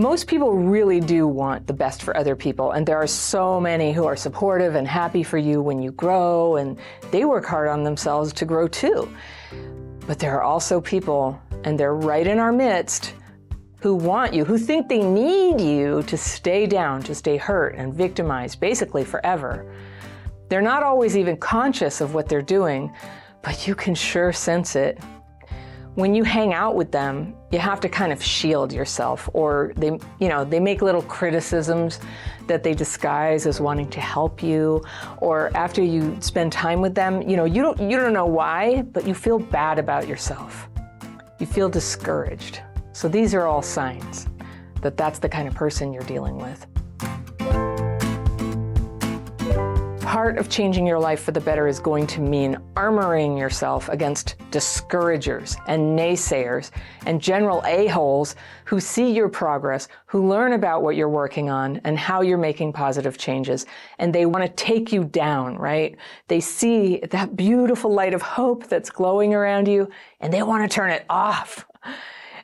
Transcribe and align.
Most 0.00 0.28
people 0.28 0.54
really 0.54 0.98
do 0.98 1.28
want 1.28 1.66
the 1.66 1.74
best 1.74 2.02
for 2.02 2.16
other 2.16 2.34
people, 2.34 2.70
and 2.70 2.86
there 2.86 2.96
are 2.96 3.06
so 3.06 3.60
many 3.60 3.92
who 3.92 4.06
are 4.06 4.16
supportive 4.16 4.74
and 4.74 4.88
happy 4.88 5.22
for 5.22 5.36
you 5.36 5.60
when 5.60 5.82
you 5.82 5.92
grow, 5.92 6.56
and 6.56 6.78
they 7.10 7.26
work 7.26 7.44
hard 7.44 7.68
on 7.68 7.84
themselves 7.84 8.32
to 8.32 8.46
grow 8.46 8.66
too. 8.66 9.14
But 10.06 10.18
there 10.18 10.34
are 10.38 10.42
also 10.42 10.80
people, 10.80 11.38
and 11.64 11.78
they're 11.78 11.94
right 11.94 12.26
in 12.26 12.38
our 12.38 12.50
midst, 12.50 13.12
who 13.82 13.94
want 13.94 14.32
you, 14.32 14.42
who 14.42 14.56
think 14.56 14.88
they 14.88 15.02
need 15.02 15.60
you 15.60 16.02
to 16.04 16.16
stay 16.16 16.66
down, 16.66 17.02
to 17.02 17.14
stay 17.14 17.36
hurt 17.36 17.74
and 17.74 17.92
victimized, 17.92 18.58
basically 18.58 19.04
forever. 19.04 19.70
They're 20.48 20.62
not 20.62 20.82
always 20.82 21.14
even 21.14 21.36
conscious 21.36 22.00
of 22.00 22.14
what 22.14 22.26
they're 22.26 22.40
doing, 22.40 22.90
but 23.42 23.66
you 23.68 23.74
can 23.74 23.94
sure 23.94 24.32
sense 24.32 24.76
it. 24.76 24.98
When 25.96 26.14
you 26.14 26.22
hang 26.22 26.54
out 26.54 26.76
with 26.76 26.92
them, 26.92 27.34
you 27.50 27.58
have 27.58 27.80
to 27.80 27.88
kind 27.88 28.12
of 28.12 28.22
shield 28.22 28.72
yourself 28.72 29.28
or 29.32 29.72
they 29.76 29.98
you 30.20 30.28
know, 30.28 30.44
they 30.44 30.60
make 30.60 30.82
little 30.82 31.02
criticisms 31.02 31.98
that 32.46 32.62
they 32.62 32.74
disguise 32.74 33.46
as 33.46 33.60
wanting 33.60 33.90
to 33.90 34.00
help 34.00 34.42
you 34.42 34.82
or 35.18 35.50
after 35.56 35.82
you 35.82 36.16
spend 36.20 36.52
time 36.52 36.80
with 36.80 36.94
them, 36.94 37.22
you 37.22 37.36
know, 37.36 37.44
you 37.44 37.62
don't 37.62 37.80
you 37.80 37.96
don't 37.96 38.12
know 38.12 38.26
why, 38.26 38.82
but 38.82 39.06
you 39.06 39.14
feel 39.14 39.38
bad 39.38 39.78
about 39.78 40.06
yourself. 40.06 40.68
You 41.40 41.46
feel 41.46 41.68
discouraged. 41.68 42.60
So 42.92 43.08
these 43.08 43.34
are 43.34 43.46
all 43.46 43.62
signs 43.62 44.28
that 44.82 44.96
that's 44.96 45.18
the 45.18 45.28
kind 45.28 45.48
of 45.48 45.54
person 45.54 45.92
you're 45.92 46.02
dealing 46.04 46.36
with. 46.36 46.66
Part 50.10 50.38
of 50.38 50.48
changing 50.48 50.88
your 50.88 50.98
life 50.98 51.22
for 51.22 51.30
the 51.30 51.40
better 51.40 51.68
is 51.68 51.78
going 51.78 52.04
to 52.08 52.20
mean 52.20 52.56
armoring 52.74 53.38
yourself 53.38 53.88
against 53.90 54.34
discouragers 54.50 55.56
and 55.68 55.96
naysayers 55.96 56.72
and 57.06 57.22
general 57.22 57.62
a-holes 57.64 58.34
who 58.64 58.80
see 58.80 59.12
your 59.12 59.28
progress, 59.28 59.86
who 60.06 60.28
learn 60.28 60.54
about 60.54 60.82
what 60.82 60.96
you're 60.96 61.08
working 61.08 61.48
on 61.48 61.80
and 61.84 61.96
how 61.96 62.22
you're 62.22 62.38
making 62.38 62.72
positive 62.72 63.18
changes, 63.18 63.66
and 64.00 64.12
they 64.12 64.26
want 64.26 64.44
to 64.44 64.50
take 64.64 64.90
you 64.90 65.04
down, 65.04 65.56
right? 65.56 65.96
They 66.26 66.40
see 66.40 66.98
that 67.12 67.36
beautiful 67.36 67.94
light 67.94 68.12
of 68.12 68.20
hope 68.20 68.66
that's 68.66 68.90
glowing 68.90 69.32
around 69.32 69.68
you, 69.68 69.88
and 70.18 70.32
they 70.32 70.42
want 70.42 70.68
to 70.68 70.74
turn 70.74 70.90
it 70.90 71.06
off. 71.08 71.64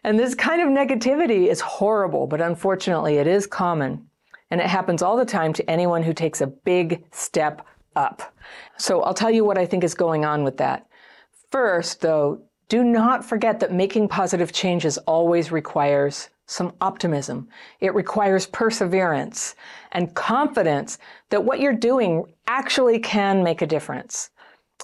And 0.04 0.16
this 0.16 0.36
kind 0.36 0.62
of 0.62 0.68
negativity 0.68 1.48
is 1.48 1.60
horrible, 1.60 2.28
but 2.28 2.40
unfortunately 2.40 3.16
it 3.16 3.26
is 3.26 3.44
common. 3.44 4.06
And 4.50 4.60
it 4.60 4.66
happens 4.66 5.02
all 5.02 5.16
the 5.16 5.24
time 5.24 5.52
to 5.54 5.70
anyone 5.70 6.02
who 6.02 6.12
takes 6.12 6.40
a 6.40 6.46
big 6.46 7.04
step 7.12 7.66
up. 7.96 8.34
So 8.78 9.02
I'll 9.02 9.14
tell 9.14 9.30
you 9.30 9.44
what 9.44 9.58
I 9.58 9.66
think 9.66 9.82
is 9.82 9.94
going 9.94 10.24
on 10.24 10.44
with 10.44 10.56
that. 10.58 10.86
First, 11.50 12.00
though, 12.00 12.40
do 12.68 12.84
not 12.84 13.24
forget 13.24 13.60
that 13.60 13.72
making 13.72 14.08
positive 14.08 14.52
changes 14.52 14.98
always 14.98 15.52
requires 15.52 16.28
some 16.46 16.72
optimism. 16.80 17.48
It 17.80 17.94
requires 17.94 18.46
perseverance 18.46 19.56
and 19.92 20.14
confidence 20.14 20.98
that 21.30 21.44
what 21.44 21.60
you're 21.60 21.72
doing 21.72 22.32
actually 22.46 22.98
can 23.00 23.42
make 23.42 23.62
a 23.62 23.66
difference. 23.66 24.30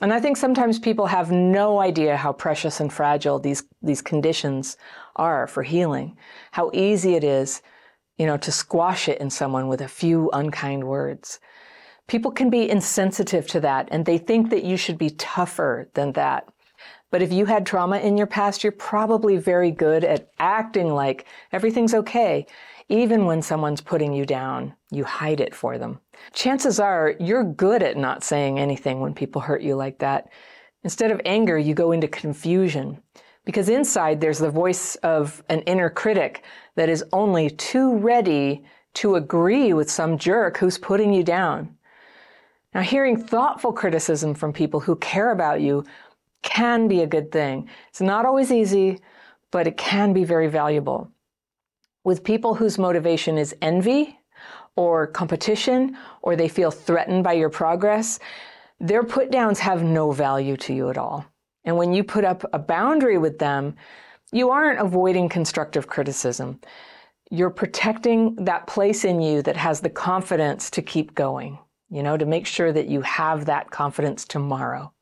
And 0.00 0.12
I 0.12 0.20
think 0.20 0.36
sometimes 0.36 0.78
people 0.78 1.06
have 1.06 1.30
no 1.30 1.80
idea 1.80 2.16
how 2.16 2.32
precious 2.32 2.80
and 2.80 2.92
fragile 2.92 3.38
these, 3.38 3.62
these 3.82 4.02
conditions 4.02 4.76
are 5.16 5.46
for 5.46 5.62
healing, 5.62 6.16
how 6.50 6.70
easy 6.72 7.14
it 7.14 7.22
is, 7.22 7.62
you 8.22 8.28
know, 8.28 8.36
to 8.36 8.52
squash 8.52 9.08
it 9.08 9.20
in 9.20 9.28
someone 9.30 9.66
with 9.66 9.80
a 9.80 9.88
few 9.88 10.30
unkind 10.32 10.84
words. 10.84 11.40
People 12.06 12.30
can 12.30 12.50
be 12.50 12.70
insensitive 12.70 13.48
to 13.48 13.58
that 13.58 13.88
and 13.90 14.06
they 14.06 14.16
think 14.16 14.50
that 14.50 14.62
you 14.62 14.76
should 14.76 14.96
be 14.96 15.10
tougher 15.10 15.90
than 15.94 16.12
that. 16.12 16.46
But 17.10 17.20
if 17.20 17.32
you 17.32 17.46
had 17.46 17.66
trauma 17.66 17.98
in 17.98 18.16
your 18.16 18.28
past, 18.28 18.62
you're 18.62 18.70
probably 18.70 19.38
very 19.38 19.72
good 19.72 20.04
at 20.04 20.30
acting 20.38 20.94
like 20.94 21.26
everything's 21.50 21.94
okay. 21.94 22.46
Even 22.88 23.26
when 23.26 23.42
someone's 23.42 23.80
putting 23.80 24.12
you 24.12 24.24
down, 24.24 24.72
you 24.92 25.02
hide 25.02 25.40
it 25.40 25.52
for 25.52 25.76
them. 25.76 25.98
Chances 26.32 26.78
are 26.78 27.16
you're 27.18 27.42
good 27.42 27.82
at 27.82 27.96
not 27.96 28.22
saying 28.22 28.56
anything 28.56 29.00
when 29.00 29.14
people 29.14 29.40
hurt 29.40 29.62
you 29.62 29.74
like 29.74 29.98
that. 29.98 30.28
Instead 30.84 31.10
of 31.10 31.20
anger, 31.24 31.58
you 31.58 31.74
go 31.74 31.90
into 31.90 32.06
confusion. 32.06 33.02
Because 33.44 33.68
inside 33.68 34.20
there's 34.20 34.38
the 34.38 34.50
voice 34.50 34.94
of 34.96 35.42
an 35.48 35.60
inner 35.62 35.90
critic 35.90 36.44
that 36.76 36.88
is 36.88 37.04
only 37.12 37.50
too 37.50 37.96
ready 37.96 38.64
to 38.94 39.16
agree 39.16 39.72
with 39.72 39.90
some 39.90 40.18
jerk 40.18 40.58
who's 40.58 40.78
putting 40.78 41.12
you 41.12 41.24
down. 41.24 41.76
Now, 42.74 42.82
hearing 42.82 43.16
thoughtful 43.16 43.72
criticism 43.72 44.34
from 44.34 44.52
people 44.52 44.80
who 44.80 44.96
care 44.96 45.30
about 45.30 45.60
you 45.60 45.84
can 46.42 46.88
be 46.88 47.02
a 47.02 47.06
good 47.06 47.30
thing. 47.30 47.68
It's 47.88 48.00
not 48.00 48.24
always 48.24 48.50
easy, 48.50 49.00
but 49.50 49.66
it 49.66 49.76
can 49.76 50.12
be 50.12 50.24
very 50.24 50.48
valuable. 50.48 51.10
With 52.04 52.24
people 52.24 52.54
whose 52.54 52.78
motivation 52.78 53.38
is 53.38 53.54
envy 53.60 54.18
or 54.74 55.06
competition, 55.06 55.96
or 56.22 56.34
they 56.34 56.48
feel 56.48 56.70
threatened 56.70 57.22
by 57.22 57.34
your 57.34 57.50
progress, 57.50 58.18
their 58.80 59.04
put 59.04 59.30
downs 59.30 59.58
have 59.60 59.82
no 59.82 60.10
value 60.10 60.56
to 60.56 60.72
you 60.72 60.88
at 60.88 60.96
all. 60.96 61.26
And 61.64 61.76
when 61.76 61.92
you 61.92 62.04
put 62.04 62.24
up 62.24 62.44
a 62.52 62.58
boundary 62.58 63.18
with 63.18 63.38
them, 63.38 63.76
you 64.32 64.50
aren't 64.50 64.80
avoiding 64.80 65.28
constructive 65.28 65.86
criticism. 65.86 66.60
You're 67.30 67.50
protecting 67.50 68.34
that 68.36 68.66
place 68.66 69.04
in 69.04 69.20
you 69.20 69.42
that 69.42 69.56
has 69.56 69.80
the 69.80 69.90
confidence 69.90 70.70
to 70.70 70.82
keep 70.82 71.14
going, 71.14 71.58
you 71.90 72.02
know, 72.02 72.16
to 72.16 72.26
make 72.26 72.46
sure 72.46 72.72
that 72.72 72.88
you 72.88 73.02
have 73.02 73.46
that 73.46 73.70
confidence 73.70 74.24
tomorrow. 74.24 74.92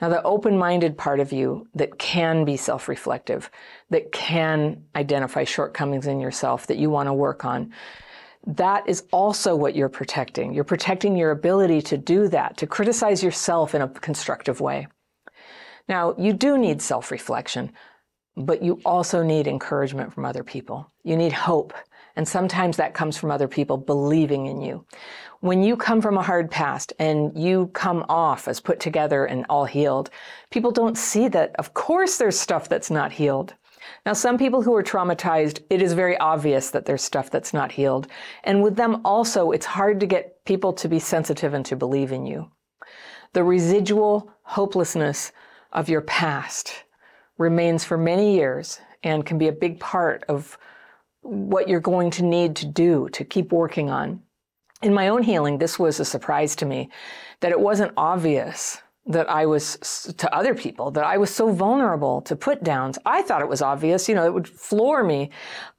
Now, 0.00 0.08
the 0.08 0.22
open 0.22 0.56
minded 0.56 0.96
part 0.96 1.20
of 1.20 1.32
you 1.32 1.68
that 1.74 1.98
can 1.98 2.44
be 2.44 2.56
self 2.56 2.88
reflective, 2.88 3.50
that 3.90 4.12
can 4.12 4.82
identify 4.96 5.44
shortcomings 5.44 6.06
in 6.06 6.20
yourself 6.20 6.66
that 6.68 6.78
you 6.78 6.88
want 6.88 7.08
to 7.08 7.12
work 7.12 7.44
on, 7.44 7.72
that 8.46 8.88
is 8.88 9.04
also 9.12 9.54
what 9.54 9.76
you're 9.76 9.90
protecting. 9.90 10.54
You're 10.54 10.64
protecting 10.64 11.16
your 11.16 11.32
ability 11.32 11.82
to 11.82 11.98
do 11.98 12.28
that, 12.28 12.56
to 12.56 12.66
criticize 12.66 13.22
yourself 13.22 13.74
in 13.74 13.82
a 13.82 13.88
constructive 13.88 14.60
way. 14.60 14.86
Now, 15.88 16.14
you 16.18 16.32
do 16.32 16.58
need 16.58 16.82
self 16.82 17.10
reflection, 17.10 17.72
but 18.36 18.62
you 18.62 18.80
also 18.84 19.22
need 19.22 19.46
encouragement 19.46 20.12
from 20.12 20.24
other 20.24 20.44
people. 20.44 20.90
You 21.04 21.16
need 21.16 21.32
hope. 21.32 21.72
And 22.16 22.26
sometimes 22.26 22.76
that 22.76 22.94
comes 22.94 23.16
from 23.16 23.30
other 23.30 23.48
people 23.48 23.76
believing 23.76 24.46
in 24.46 24.60
you. 24.60 24.84
When 25.40 25.62
you 25.62 25.76
come 25.76 26.00
from 26.02 26.18
a 26.18 26.22
hard 26.22 26.50
past 26.50 26.92
and 26.98 27.36
you 27.38 27.68
come 27.68 28.04
off 28.08 28.46
as 28.46 28.60
put 28.60 28.80
together 28.80 29.24
and 29.24 29.46
all 29.48 29.64
healed, 29.64 30.10
people 30.50 30.70
don't 30.70 30.98
see 30.98 31.28
that, 31.28 31.54
of 31.58 31.72
course, 31.72 32.18
there's 32.18 32.38
stuff 32.38 32.68
that's 32.68 32.90
not 32.90 33.12
healed. 33.12 33.54
Now, 34.04 34.12
some 34.12 34.38
people 34.38 34.62
who 34.62 34.74
are 34.76 34.82
traumatized, 34.82 35.62
it 35.70 35.80
is 35.80 35.94
very 35.94 36.16
obvious 36.18 36.70
that 36.70 36.84
there's 36.84 37.02
stuff 37.02 37.30
that's 37.30 37.54
not 37.54 37.72
healed. 37.72 38.08
And 38.44 38.62
with 38.62 38.76
them 38.76 39.00
also, 39.04 39.50
it's 39.52 39.66
hard 39.66 40.00
to 40.00 40.06
get 40.06 40.44
people 40.44 40.72
to 40.74 40.88
be 40.88 40.98
sensitive 40.98 41.54
and 41.54 41.64
to 41.66 41.76
believe 41.76 42.12
in 42.12 42.26
you. 42.26 42.50
The 43.32 43.44
residual 43.44 44.30
hopelessness 44.42 45.32
of 45.72 45.88
your 45.88 46.00
past 46.02 46.84
remains 47.38 47.84
for 47.84 47.96
many 47.96 48.34
years 48.34 48.80
and 49.02 49.24
can 49.24 49.38
be 49.38 49.48
a 49.48 49.52
big 49.52 49.80
part 49.80 50.24
of 50.28 50.58
what 51.22 51.68
you're 51.68 51.80
going 51.80 52.10
to 52.10 52.24
need 52.24 52.56
to 52.56 52.66
do 52.66 53.08
to 53.10 53.24
keep 53.24 53.52
working 53.52 53.90
on. 53.90 54.22
In 54.82 54.94
my 54.94 55.08
own 55.08 55.22
healing, 55.22 55.58
this 55.58 55.78
was 55.78 56.00
a 56.00 56.04
surprise 56.04 56.56
to 56.56 56.66
me 56.66 56.90
that 57.40 57.52
it 57.52 57.60
wasn't 57.60 57.92
obvious 57.96 58.78
that 59.06 59.28
I 59.28 59.46
was 59.46 60.12
to 60.18 60.34
other 60.34 60.54
people, 60.54 60.90
that 60.92 61.04
I 61.04 61.16
was 61.16 61.30
so 61.30 61.50
vulnerable 61.52 62.20
to 62.22 62.36
put 62.36 62.62
downs. 62.62 62.98
I 63.06 63.22
thought 63.22 63.40
it 63.40 63.48
was 63.48 63.62
obvious, 63.62 64.08
you 64.08 64.14
know, 64.14 64.26
it 64.26 64.34
would 64.34 64.46
floor 64.46 65.02
me, 65.02 65.30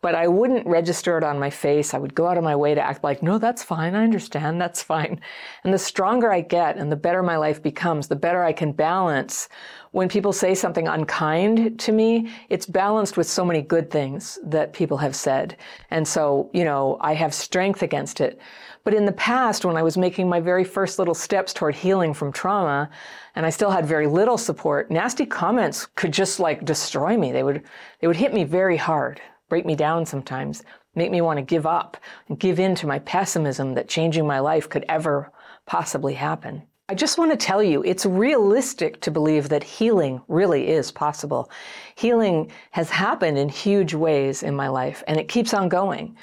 but 0.01 0.15
I 0.15 0.27
wouldn't 0.27 0.65
register 0.67 1.17
it 1.17 1.23
on 1.23 1.39
my 1.39 1.49
face. 1.49 1.93
I 1.93 1.99
would 1.99 2.15
go 2.15 2.27
out 2.27 2.37
of 2.37 2.43
my 2.43 2.55
way 2.55 2.73
to 2.73 2.81
act 2.81 3.03
like, 3.03 3.21
no, 3.21 3.37
that's 3.37 3.63
fine. 3.63 3.95
I 3.95 4.03
understand. 4.03 4.59
That's 4.59 4.81
fine. 4.81 5.21
And 5.63 5.73
the 5.73 5.77
stronger 5.77 6.31
I 6.31 6.41
get 6.41 6.77
and 6.77 6.91
the 6.91 6.95
better 6.95 7.21
my 7.21 7.37
life 7.37 7.61
becomes, 7.61 8.07
the 8.07 8.15
better 8.15 8.43
I 8.43 8.53
can 8.53 8.71
balance 8.73 9.47
when 9.91 10.07
people 10.07 10.31
say 10.31 10.55
something 10.55 10.87
unkind 10.87 11.77
to 11.79 11.91
me, 11.91 12.31
it's 12.49 12.65
balanced 12.65 13.17
with 13.17 13.27
so 13.27 13.43
many 13.43 13.61
good 13.61 13.91
things 13.91 14.39
that 14.43 14.71
people 14.71 14.97
have 14.97 15.15
said. 15.15 15.57
And 15.89 16.07
so, 16.07 16.49
you 16.53 16.63
know, 16.63 16.97
I 17.01 17.13
have 17.13 17.33
strength 17.33 17.83
against 17.83 18.21
it. 18.21 18.39
But 18.85 18.93
in 18.93 19.05
the 19.05 19.11
past, 19.11 19.65
when 19.65 19.75
I 19.75 19.83
was 19.83 19.97
making 19.97 20.29
my 20.29 20.39
very 20.39 20.63
first 20.63 20.97
little 20.97 21.13
steps 21.13 21.53
toward 21.53 21.75
healing 21.75 22.13
from 22.13 22.31
trauma, 22.31 22.89
and 23.35 23.45
I 23.45 23.49
still 23.49 23.69
had 23.69 23.85
very 23.85 24.07
little 24.07 24.37
support, 24.37 24.89
nasty 24.89 25.25
comments 25.25 25.85
could 25.85 26.13
just 26.13 26.39
like 26.39 26.65
destroy 26.65 27.17
me. 27.17 27.33
They 27.33 27.43
would, 27.43 27.63
they 27.99 28.07
would 28.07 28.15
hit 28.15 28.33
me 28.33 28.45
very 28.45 28.77
hard, 28.77 29.21
break 29.49 29.65
me 29.65 29.75
down 29.75 30.05
sometimes, 30.05 30.63
make 30.95 31.11
me 31.11 31.19
want 31.19 31.37
to 31.37 31.43
give 31.43 31.65
up 31.65 31.97
and 32.29 32.39
give 32.39 32.59
in 32.59 32.75
to 32.75 32.87
my 32.87 32.99
pessimism 32.99 33.75
that 33.75 33.89
changing 33.89 34.25
my 34.25 34.39
life 34.39 34.69
could 34.69 34.85
ever 34.87 35.31
possibly 35.65 36.13
happen. 36.13 36.63
I 36.91 36.93
just 36.93 37.17
want 37.17 37.31
to 37.31 37.37
tell 37.37 37.63
you, 37.63 37.81
it's 37.83 38.05
realistic 38.05 38.99
to 38.99 39.11
believe 39.11 39.47
that 39.47 39.63
healing 39.63 40.21
really 40.27 40.67
is 40.67 40.91
possible. 40.91 41.49
Healing 41.95 42.51
has 42.71 42.89
happened 42.89 43.37
in 43.37 43.47
huge 43.47 43.93
ways 43.93 44.43
in 44.43 44.53
my 44.53 44.67
life, 44.67 45.01
and 45.07 45.17
it 45.17 45.29
keeps 45.29 45.53
on 45.53 45.69
going. 45.69 46.17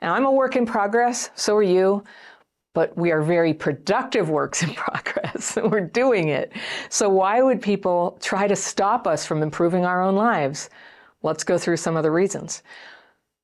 Now, 0.00 0.14
I'm 0.14 0.24
a 0.24 0.32
work 0.32 0.56
in 0.56 0.64
progress, 0.64 1.28
so 1.34 1.54
are 1.54 1.62
you, 1.62 2.04
but 2.72 2.96
we 2.96 3.12
are 3.12 3.20
very 3.20 3.52
productive 3.52 4.30
works 4.30 4.62
in 4.62 4.72
progress. 4.74 5.58
And 5.58 5.70
we're 5.70 5.82
doing 5.82 6.28
it. 6.28 6.54
So, 6.88 7.10
why 7.10 7.42
would 7.42 7.60
people 7.60 8.16
try 8.22 8.48
to 8.48 8.56
stop 8.56 9.06
us 9.06 9.26
from 9.26 9.42
improving 9.42 9.84
our 9.84 10.02
own 10.02 10.16
lives? 10.16 10.70
Let's 11.22 11.44
go 11.44 11.58
through 11.58 11.76
some 11.76 11.98
of 11.98 12.02
the 12.02 12.10
reasons. 12.10 12.62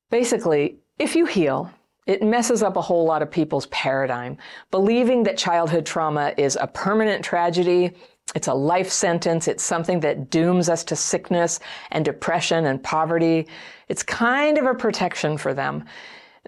Basically, 0.08 0.78
If 0.98 1.14
you 1.14 1.26
heal, 1.26 1.70
it 2.06 2.22
messes 2.22 2.62
up 2.62 2.76
a 2.76 2.80
whole 2.80 3.04
lot 3.04 3.22
of 3.22 3.30
people's 3.30 3.66
paradigm. 3.66 4.38
Believing 4.70 5.22
that 5.24 5.36
childhood 5.36 5.86
trauma 5.86 6.32
is 6.36 6.56
a 6.60 6.66
permanent 6.66 7.24
tragedy, 7.24 7.92
it's 8.34 8.48
a 8.48 8.54
life 8.54 8.90
sentence, 8.90 9.48
it's 9.48 9.64
something 9.64 10.00
that 10.00 10.30
dooms 10.30 10.68
us 10.68 10.84
to 10.84 10.96
sickness 10.96 11.60
and 11.90 12.04
depression 12.04 12.66
and 12.66 12.82
poverty. 12.82 13.48
It's 13.88 14.02
kind 14.02 14.56
of 14.58 14.66
a 14.66 14.74
protection 14.74 15.36
for 15.36 15.52
them. 15.52 15.84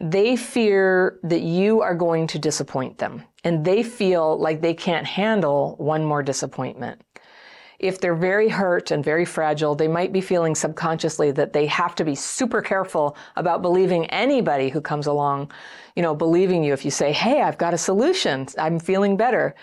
They 0.01 0.37
fear 0.37 1.19
that 1.23 1.43
you 1.43 1.83
are 1.83 1.95
going 1.95 2.27
to 2.29 2.39
disappoint 2.39 2.99
them, 2.99 3.25
and 3.45 3.65
they 3.65 3.83
feel 3.83 4.39
like 4.39 4.61
they 4.61 4.75
can't 4.75 5.07
handle 5.07 5.77
one 5.79 6.05
more 6.05 6.23
disappointment 6.23 7.03
if 7.83 8.01
they're 8.01 8.15
very 8.15 8.49
hurt 8.49 8.93
and 8.93 9.05
very 9.05 9.25
fragile, 9.25 9.75
they 9.75 9.89
might 9.89 10.13
be 10.13 10.21
feeling 10.21 10.55
subconsciously 10.55 11.33
that 11.33 11.53
they 11.53 11.67
have 11.67 11.95
to 11.97 12.05
be 12.05 12.15
super 12.15 12.63
careful 12.63 13.17
about 13.37 13.61
believing 13.61 14.07
anybody 14.07 14.71
who 14.71 14.81
comes 14.81 15.07
along, 15.07 15.51
you 15.97 16.03
know, 16.03 16.15
believing 16.15 16.63
you 16.63 16.73
if 16.73 16.85
you 16.85 16.91
say, 16.91 17.13
Hey, 17.13 17.43
I've 17.43 17.59
got 17.59 17.75
a 17.75 17.79
solution. 17.79 18.47
I'm 18.59 18.79
feeling 18.79 19.17
better. 19.17 19.55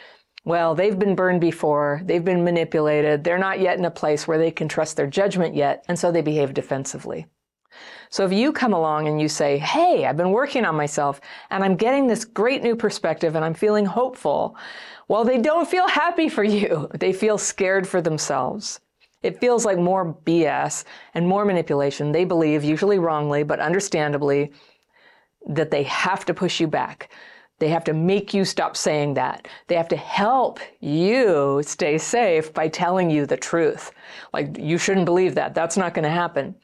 Well, 0.46 0.76
they've 0.76 0.98
been 0.98 1.16
burned 1.16 1.42
before. 1.42 2.02
They've 2.04 2.24
been 2.24 2.44
manipulated. 2.44 3.24
They're 3.24 3.38
not 3.38 3.60
yet 3.60 3.78
in 3.78 3.86
a 3.86 3.92
place 3.92 4.28
where 4.28 4.38
they 4.38 4.52
can 4.52 4.68
trust 4.68 4.98
their 4.98 5.08
judgment 5.08 5.56
yet. 5.56 5.86
And 5.88 5.98
so 5.98 6.12
they 6.12 6.22
behave 6.22 6.54
defensively. 6.54 7.28
So 8.10 8.26
if 8.26 8.34
you 8.34 8.52
come 8.52 8.74
along 8.74 9.08
and 9.08 9.22
you 9.22 9.28
say, 9.28 9.58
Hey, 9.58 10.06
I've 10.06 10.18
been 10.18 10.32
working 10.32 10.66
on 10.66 10.76
myself 10.76 11.22
and 11.50 11.64
I'm 11.64 11.76
getting 11.76 12.08
this 12.08 12.26
great 12.26 12.64
new 12.64 12.76
perspective 12.76 13.36
and 13.36 13.46
I'm 13.46 13.54
feeling 13.54 13.86
hopeful. 13.86 14.56
Well, 15.08 15.24
they 15.24 15.38
don't 15.38 15.68
feel 15.68 15.88
happy 15.88 16.30
for 16.30 16.44
you. 16.44 16.90
They 17.00 17.14
feel 17.14 17.38
scared 17.38 17.88
for 17.88 18.02
themselves. 18.02 18.80
It 19.22 19.40
feels 19.40 19.66
like 19.66 19.78
more 19.78 20.14
BS 20.26 20.86
and 21.14 21.28
more 21.28 21.44
manipulation. 21.46 22.12
They 22.12 22.26
believe, 22.26 22.64
usually 22.64 23.00
wrongly, 23.00 23.44
but 23.44 23.60
understandably, 23.60 24.54
that 25.48 25.72
they 25.72 25.84
have 25.84 26.26
to 26.26 26.34
push 26.34 26.60
you 26.60 26.68
back. 26.68 27.10
They 27.60 27.68
have 27.68 27.84
to 27.86 27.94
make 27.94 28.34
you 28.34 28.46
stop 28.46 28.78
saying 28.78 29.16
that. 29.16 29.48
They 29.68 29.76
have 29.76 29.90
to 29.90 29.98
help 29.98 30.60
you 30.80 31.62
stay 31.66 31.98
safe 31.98 32.54
by 32.54 32.70
telling 32.70 33.10
you 33.10 33.26
the 33.26 33.36
truth. 33.36 33.92
Like, 34.34 34.58
you 34.58 34.78
shouldn't 34.78 35.06
believe 35.06 35.36
that. 35.36 35.54
That's 35.54 35.76
not 35.76 35.94
going 35.94 36.04
to 36.04 36.10
happen. 36.10 36.56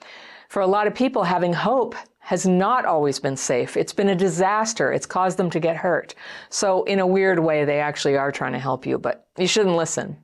For 0.50 0.62
a 0.62 0.68
lot 0.68 0.88
of 0.88 0.96
people, 0.96 1.24
having 1.24 1.54
hope 1.54 1.96
has 2.20 2.48
not 2.48 2.86
always 2.86 3.20
been 3.20 3.38
safe. 3.38 3.78
It's 3.78 3.94
been 3.94 4.10
a 4.10 4.16
disaster. 4.16 4.92
It's 4.92 5.06
caused 5.06 5.38
them 5.38 5.50
to 5.52 5.60
get 5.60 5.78
hurt. 5.78 6.16
So, 6.50 6.84
in 6.86 7.00
a 7.00 7.08
weird 7.08 7.40
way, 7.40 7.66
they 7.66 7.80
actually 7.80 8.18
are 8.18 8.32
trying 8.32 8.54
to 8.54 8.60
help 8.60 8.86
you, 8.86 8.98
but 8.98 9.28
you 9.38 9.48
shouldn't 9.48 9.76
listen. 9.76 10.18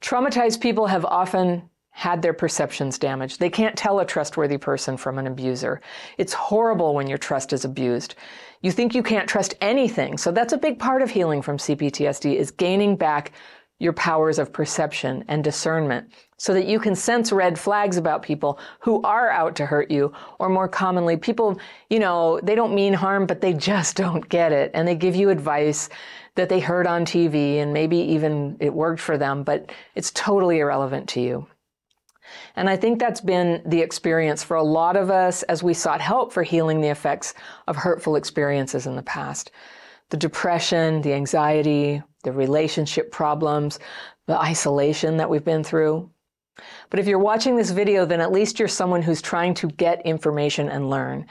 Traumatized 0.00 0.60
people 0.60 0.86
have 0.86 1.04
often 1.04 1.68
had 1.90 2.22
their 2.22 2.32
perceptions 2.32 2.96
damaged. 2.96 3.40
They 3.40 3.50
can't 3.50 3.76
tell 3.76 3.98
a 3.98 4.06
trustworthy 4.06 4.56
person 4.56 4.96
from 4.96 5.18
an 5.18 5.26
abuser. 5.26 5.80
It's 6.16 6.32
horrible 6.32 6.94
when 6.94 7.08
your 7.08 7.18
trust 7.18 7.52
is 7.52 7.64
abused. 7.64 8.14
You 8.60 8.70
think 8.70 8.94
you 8.94 9.02
can't 9.02 9.28
trust 9.28 9.56
anything. 9.60 10.16
So 10.16 10.30
that's 10.30 10.52
a 10.52 10.58
big 10.58 10.78
part 10.78 11.02
of 11.02 11.10
healing 11.10 11.42
from 11.42 11.56
CPTSD 11.56 12.36
is 12.36 12.52
gaining 12.52 12.94
back 12.94 13.32
your 13.78 13.92
powers 13.92 14.38
of 14.38 14.52
perception 14.52 15.24
and 15.28 15.44
discernment 15.44 16.10
so 16.36 16.52
that 16.54 16.66
you 16.66 16.78
can 16.78 16.94
sense 16.94 17.32
red 17.32 17.58
flags 17.58 17.96
about 17.96 18.22
people 18.22 18.58
who 18.80 19.02
are 19.02 19.30
out 19.30 19.56
to 19.56 19.66
hurt 19.66 19.90
you. 19.90 20.12
Or 20.38 20.48
more 20.48 20.68
commonly 20.68 21.16
people 21.16 21.58
you 21.90 21.98
know 21.98 22.40
they 22.42 22.54
don't 22.54 22.74
mean 22.74 22.94
harm 22.94 23.26
but 23.26 23.40
they 23.40 23.52
just 23.52 23.96
don't 24.04 24.28
get 24.28 24.52
it. 24.52 24.70
And 24.74 24.86
they 24.86 24.94
give 24.94 25.16
you 25.16 25.30
advice 25.30 25.88
that 26.34 26.48
they 26.48 26.60
heard 26.60 26.86
on 26.86 27.04
TV 27.04 27.56
and 27.56 27.72
maybe 27.72 27.96
even 27.96 28.56
it 28.60 28.72
worked 28.72 29.00
for 29.00 29.18
them 29.18 29.42
but 29.42 29.70
it's 29.94 30.10
totally 30.12 30.58
irrelevant 30.58 31.08
to 31.10 31.20
you. 31.20 31.46
And 32.56 32.68
I 32.68 32.76
think 32.76 32.98
that's 32.98 33.20
been 33.20 33.62
the 33.64 33.80
experience 33.80 34.42
for 34.42 34.56
a 34.56 34.62
lot 34.62 34.96
of 34.96 35.10
us 35.10 35.42
as 35.44 35.62
we 35.62 35.74
sought 35.74 36.00
help 36.00 36.32
for 36.32 36.42
healing 36.42 36.80
the 36.80 36.88
effects 36.88 37.34
of 37.66 37.76
hurtful 37.76 38.16
experiences 38.16 38.86
in 38.86 38.96
the 38.96 39.02
past. 39.02 39.50
The 40.10 40.16
depression, 40.16 41.02
the 41.02 41.12
anxiety, 41.12 42.02
the 42.24 42.32
relationship 42.32 43.10
problems, 43.10 43.78
the 44.26 44.38
isolation 44.38 45.16
that 45.16 45.30
we've 45.30 45.44
been 45.44 45.64
through. 45.64 46.10
But 46.90 47.00
if 47.00 47.06
you're 47.06 47.18
watching 47.18 47.56
this 47.56 47.70
video, 47.70 48.04
then 48.04 48.20
at 48.20 48.32
least 48.32 48.58
you're 48.58 48.68
someone 48.68 49.02
who's 49.02 49.22
trying 49.22 49.54
to 49.54 49.68
get 49.68 50.04
information 50.04 50.68
and 50.68 50.90
learn. 50.90 51.26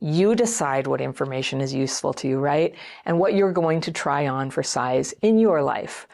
You 0.00 0.34
decide 0.34 0.86
what 0.86 1.00
information 1.00 1.60
is 1.60 1.72
useful 1.72 2.12
to 2.14 2.28
you, 2.28 2.38
right? 2.38 2.74
And 3.04 3.18
what 3.18 3.34
you're 3.34 3.52
going 3.52 3.80
to 3.82 3.92
try 3.92 4.26
on 4.26 4.50
for 4.50 4.62
size 4.62 5.12
in 5.22 5.38
your 5.38 5.62
life. 5.62 6.08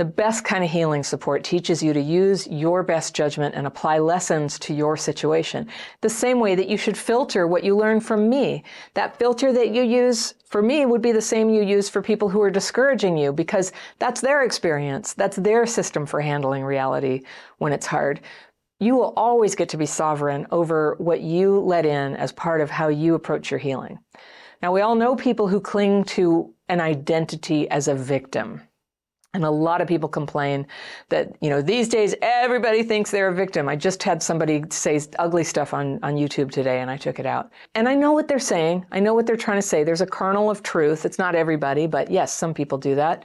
The 0.00 0.06
best 0.06 0.44
kind 0.44 0.64
of 0.64 0.70
healing 0.70 1.02
support 1.02 1.44
teaches 1.44 1.82
you 1.82 1.92
to 1.92 2.00
use 2.00 2.46
your 2.46 2.82
best 2.82 3.14
judgment 3.14 3.54
and 3.54 3.66
apply 3.66 3.98
lessons 3.98 4.58
to 4.60 4.72
your 4.72 4.96
situation. 4.96 5.68
The 6.00 6.08
same 6.08 6.40
way 6.40 6.54
that 6.54 6.70
you 6.70 6.78
should 6.78 6.96
filter 6.96 7.46
what 7.46 7.64
you 7.64 7.76
learn 7.76 8.00
from 8.00 8.30
me. 8.30 8.64
That 8.94 9.18
filter 9.18 9.52
that 9.52 9.74
you 9.74 9.82
use 9.82 10.32
for 10.46 10.62
me 10.62 10.86
would 10.86 11.02
be 11.02 11.12
the 11.12 11.20
same 11.20 11.50
you 11.50 11.62
use 11.62 11.90
for 11.90 12.00
people 12.00 12.30
who 12.30 12.40
are 12.40 12.50
discouraging 12.50 13.18
you 13.18 13.30
because 13.30 13.72
that's 13.98 14.22
their 14.22 14.42
experience. 14.42 15.12
That's 15.12 15.36
their 15.36 15.66
system 15.66 16.06
for 16.06 16.22
handling 16.22 16.64
reality 16.64 17.24
when 17.58 17.74
it's 17.74 17.84
hard. 17.84 18.22
You 18.78 18.94
will 18.94 19.12
always 19.18 19.54
get 19.54 19.68
to 19.68 19.76
be 19.76 19.84
sovereign 19.84 20.46
over 20.50 20.94
what 20.96 21.20
you 21.20 21.60
let 21.60 21.84
in 21.84 22.16
as 22.16 22.32
part 22.32 22.62
of 22.62 22.70
how 22.70 22.88
you 22.88 23.16
approach 23.16 23.50
your 23.50 23.60
healing. 23.60 23.98
Now, 24.62 24.72
we 24.72 24.80
all 24.80 24.94
know 24.94 25.14
people 25.14 25.46
who 25.46 25.60
cling 25.60 26.04
to 26.04 26.54
an 26.70 26.80
identity 26.80 27.68
as 27.68 27.86
a 27.86 27.94
victim. 27.94 28.62
And 29.32 29.44
a 29.44 29.50
lot 29.50 29.80
of 29.80 29.86
people 29.86 30.08
complain 30.08 30.66
that, 31.08 31.36
you 31.40 31.50
know, 31.50 31.62
these 31.62 31.88
days 31.88 32.16
everybody 32.20 32.82
thinks 32.82 33.12
they're 33.12 33.28
a 33.28 33.34
victim. 33.34 33.68
I 33.68 33.76
just 33.76 34.02
had 34.02 34.20
somebody 34.20 34.64
say 34.70 35.00
ugly 35.20 35.44
stuff 35.44 35.72
on, 35.72 36.00
on 36.02 36.16
YouTube 36.16 36.50
today 36.50 36.80
and 36.80 36.90
I 36.90 36.96
took 36.96 37.20
it 37.20 37.26
out. 37.26 37.50
And 37.76 37.88
I 37.88 37.94
know 37.94 38.12
what 38.12 38.26
they're 38.26 38.40
saying. 38.40 38.86
I 38.90 38.98
know 38.98 39.14
what 39.14 39.26
they're 39.26 39.36
trying 39.36 39.58
to 39.58 39.66
say. 39.66 39.84
There's 39.84 40.00
a 40.00 40.06
kernel 40.06 40.50
of 40.50 40.64
truth. 40.64 41.04
It's 41.04 41.18
not 41.18 41.36
everybody, 41.36 41.86
but 41.86 42.10
yes, 42.10 42.32
some 42.32 42.52
people 42.52 42.76
do 42.76 42.96
that. 42.96 43.24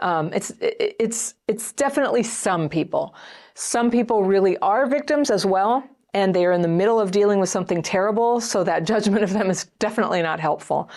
Um, 0.00 0.32
it's, 0.32 0.50
it, 0.60 0.96
it's, 0.98 1.34
it's 1.46 1.72
definitely 1.72 2.24
some 2.24 2.68
people. 2.68 3.14
Some 3.54 3.88
people 3.88 4.24
really 4.24 4.58
are 4.58 4.86
victims 4.86 5.30
as 5.30 5.46
well. 5.46 5.84
And 6.12 6.34
they 6.34 6.44
are 6.46 6.52
in 6.52 6.62
the 6.62 6.68
middle 6.68 6.98
of 6.98 7.10
dealing 7.10 7.38
with 7.38 7.50
something 7.50 7.82
terrible. 7.82 8.40
So 8.40 8.64
that 8.64 8.84
judgment 8.84 9.22
of 9.22 9.32
them 9.32 9.48
is 9.50 9.66
definitely 9.78 10.22
not 10.22 10.40
helpful. 10.40 10.90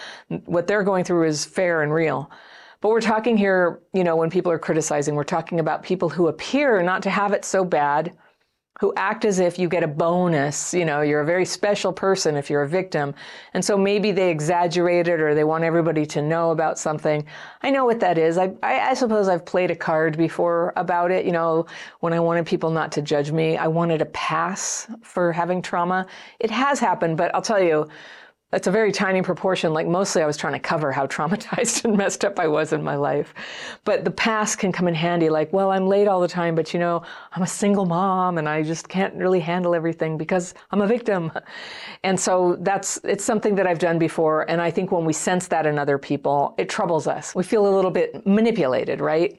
What 0.45 0.65
they're 0.65 0.83
going 0.83 1.03
through 1.03 1.27
is 1.27 1.45
fair 1.45 1.83
and 1.83 1.93
real. 1.93 2.31
But 2.81 2.89
we're 2.89 3.01
talking 3.01 3.35
here, 3.35 3.81
you 3.93 4.05
know, 4.05 4.15
when 4.15 4.29
people 4.29 4.51
are 4.51 4.59
criticizing, 4.59 5.15
we're 5.15 5.23
talking 5.25 5.59
about 5.59 5.83
people 5.83 6.07
who 6.07 6.27
appear 6.27 6.81
not 6.81 7.03
to 7.03 7.09
have 7.09 7.33
it 7.33 7.43
so 7.43 7.65
bad, 7.65 8.15
who 8.79 8.93
act 8.95 9.25
as 9.25 9.39
if 9.39 9.59
you 9.59 9.67
get 9.67 9.83
a 9.83 9.87
bonus. 9.87 10.73
You 10.73 10.85
know, 10.85 11.01
you're 11.01 11.19
a 11.19 11.25
very 11.25 11.43
special 11.43 11.91
person 11.91 12.37
if 12.37 12.49
you're 12.49 12.61
a 12.63 12.69
victim. 12.69 13.13
And 13.53 13.65
so 13.65 13.77
maybe 13.77 14.13
they 14.13 14.31
exaggerate 14.31 15.09
it 15.09 15.19
or 15.19 15.35
they 15.35 15.43
want 15.43 15.65
everybody 15.65 16.05
to 16.05 16.21
know 16.21 16.51
about 16.51 16.79
something. 16.79 17.25
I 17.61 17.71
know 17.71 17.83
what 17.83 17.99
that 17.99 18.17
is. 18.17 18.37
I, 18.37 18.53
I, 18.63 18.91
I 18.91 18.93
suppose 18.93 19.27
I've 19.27 19.45
played 19.45 19.71
a 19.71 19.75
card 19.75 20.17
before 20.17 20.71
about 20.77 21.11
it. 21.11 21.25
You 21.25 21.33
know, 21.33 21.65
when 21.99 22.13
I 22.13 22.21
wanted 22.21 22.45
people 22.45 22.71
not 22.71 22.93
to 22.93 23.01
judge 23.01 23.33
me, 23.33 23.57
I 23.57 23.67
wanted 23.67 24.01
a 24.01 24.05
pass 24.05 24.87
for 25.03 25.33
having 25.33 25.61
trauma. 25.61 26.07
It 26.39 26.49
has 26.49 26.79
happened, 26.79 27.17
but 27.17 27.35
I'll 27.35 27.41
tell 27.41 27.61
you, 27.61 27.89
that's 28.51 28.65
a 28.65 28.71
very 28.71 28.91
tiny 28.91 29.21
proportion. 29.21 29.73
Like 29.73 29.87
mostly 29.87 30.23
I 30.23 30.25
was 30.25 30.35
trying 30.35 30.53
to 30.53 30.59
cover 30.59 30.91
how 30.91 31.05
traumatized 31.19 31.85
and 31.85 31.97
messed 31.97 32.25
up 32.25 32.39
I 32.39 32.47
was 32.47 32.73
in 32.73 32.83
my 32.83 32.95
life. 32.95 33.33
But 33.85 34.03
the 34.03 34.11
past 34.11 34.57
can 34.57 34.71
come 34.71 34.87
in 34.87 34.95
handy 34.95 35.29
like, 35.29 35.53
well, 35.53 35.71
I'm 35.71 35.87
late 35.87 36.07
all 36.07 36.19
the 36.19 36.27
time, 36.27 36.55
but 36.55 36.73
you 36.73 36.79
know, 36.79 37.03
I'm 37.31 37.43
a 37.43 37.47
single 37.47 37.85
mom 37.85 38.37
and 38.37 38.49
I 38.49 38.63
just 38.63 38.89
can't 38.89 39.13
really 39.15 39.39
handle 39.39 39.75
everything 39.75 40.17
because 40.17 40.53
I'm 40.71 40.81
a 40.81 40.87
victim. 40.87 41.31
And 42.03 42.17
so 42.17 42.55
that's, 42.61 42.97
it's 43.03 43.25
something 43.25 43.55
that 43.55 43.67
I've 43.67 43.79
done 43.79 43.99
before. 43.99 44.49
And 44.49 44.61
I 44.61 44.71
think 44.71 44.89
when 44.91 45.03
we 45.03 45.11
sense 45.11 45.47
that 45.47 45.65
in 45.65 45.77
other 45.77 45.97
people, 45.97 46.55
it 46.57 46.69
troubles 46.69 47.07
us. 47.07 47.35
We 47.35 47.43
feel 47.43 47.67
a 47.67 47.73
little 47.75 47.91
bit 47.91 48.25
manipulated, 48.25 49.01
right? 49.01 49.37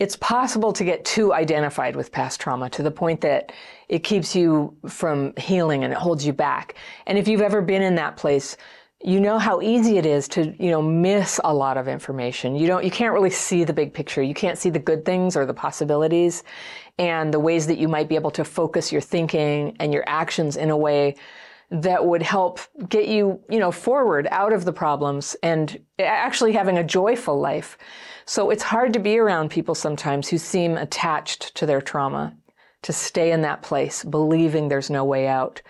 It's 0.00 0.16
possible 0.16 0.72
to 0.72 0.84
get 0.84 1.04
too 1.04 1.32
identified 1.32 1.94
with 1.94 2.10
past 2.10 2.40
trauma 2.40 2.68
to 2.70 2.82
the 2.82 2.90
point 2.90 3.20
that 3.20 3.52
it 3.88 4.00
keeps 4.00 4.34
you 4.34 4.76
from 4.88 5.32
healing 5.36 5.84
and 5.84 5.92
it 5.92 5.98
holds 5.98 6.26
you 6.26 6.32
back. 6.32 6.74
And 7.06 7.16
if 7.16 7.28
you've 7.28 7.40
ever 7.40 7.62
been 7.62 7.82
in 7.82 7.94
that 7.94 8.16
place, 8.16 8.56
you 9.04 9.20
know 9.20 9.38
how 9.38 9.60
easy 9.60 9.98
it 9.98 10.06
is 10.06 10.26
to 10.28 10.54
you 10.58 10.70
know 10.70 10.80
miss 10.80 11.38
a 11.44 11.54
lot 11.54 11.76
of 11.76 11.86
information. 11.86 12.56
You 12.56 12.66
don't 12.66 12.84
you 12.84 12.90
can't 12.90 13.12
really 13.12 13.30
see 13.30 13.62
the 13.62 13.72
big 13.72 13.92
picture. 13.92 14.22
You 14.22 14.34
can't 14.34 14.58
see 14.58 14.70
the 14.70 14.78
good 14.78 15.04
things 15.04 15.36
or 15.36 15.44
the 15.44 15.54
possibilities 15.54 16.42
and 16.98 17.32
the 17.32 17.40
ways 17.40 17.66
that 17.66 17.78
you 17.78 17.86
might 17.86 18.08
be 18.08 18.14
able 18.14 18.30
to 18.32 18.44
focus 18.44 18.90
your 18.90 19.02
thinking 19.02 19.76
and 19.78 19.92
your 19.92 20.04
actions 20.06 20.56
in 20.56 20.70
a 20.70 20.76
way 20.76 21.16
that 21.70 22.04
would 22.04 22.22
help 22.22 22.60
get 22.88 23.06
you 23.06 23.40
you 23.50 23.58
know 23.58 23.70
forward 23.70 24.26
out 24.30 24.52
of 24.52 24.64
the 24.64 24.72
problems 24.72 25.36
and 25.42 25.80
actually 25.98 26.52
having 26.52 26.78
a 26.78 26.84
joyful 26.84 27.38
life 27.38 27.76
so 28.26 28.50
it's 28.50 28.62
hard 28.62 28.92
to 28.92 28.98
be 28.98 29.18
around 29.18 29.50
people 29.50 29.74
sometimes 29.74 30.28
who 30.28 30.38
seem 30.38 30.76
attached 30.76 31.54
to 31.56 31.66
their 31.66 31.80
trauma, 31.80 32.36
to 32.82 32.92
stay 32.92 33.32
in 33.32 33.42
that 33.42 33.62
place, 33.62 34.04
believing 34.04 34.68
there's 34.68 34.90
no 34.90 35.04
way 35.04 35.26
out. 35.26 35.62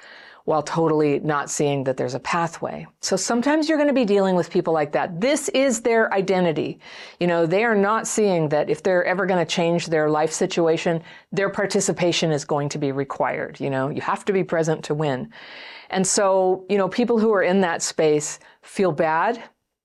while 0.45 0.63
totally 0.63 1.21
not 1.21 1.49
seeing 1.49 1.85
that 1.85 1.97
there's 1.97 2.15
a 2.15 2.21
pathway. 2.21 2.87
So 3.01 3.17
sometimes 3.17 3.67
you're 3.69 3.79
going 3.79 3.89
to 3.89 3.95
be 3.95 4.05
dealing 4.05 4.37
with 4.37 4.51
people 4.51 4.75
like 4.75 4.93
that. 4.93 5.21
This 5.21 5.49
is 5.51 5.81
their 5.81 6.13
identity. 6.13 6.81
You 7.19 7.27
know, 7.27 7.47
they 7.47 7.65
are 7.65 7.75
not 7.75 8.07
seeing 8.07 8.51
that 8.51 8.69
if 8.69 8.83
they're 8.83 9.05
ever 9.05 9.25
going 9.25 9.45
to 9.45 9.51
change 9.51 9.87
their 9.87 10.11
life 10.11 10.33
situation, 10.33 11.03
their 11.33 11.49
participation 11.49 12.31
is 12.31 12.45
going 12.45 12.69
to 12.71 12.79
be 12.79 12.93
required. 12.93 13.59
You 13.59 13.71
know, 13.71 13.89
you 13.89 14.03
have 14.03 14.25
to 14.27 14.35
be 14.35 14.45
present 14.45 14.85
to 14.85 14.95
win. 14.95 15.33
And 15.89 16.07
so, 16.07 16.67
you 16.69 16.77
know, 16.77 16.89
people 16.89 17.19
who 17.19 17.33
are 17.33 17.43
in 17.43 17.63
that 17.63 17.81
space 17.83 18.39
feel 18.61 18.93
bad, 18.93 19.43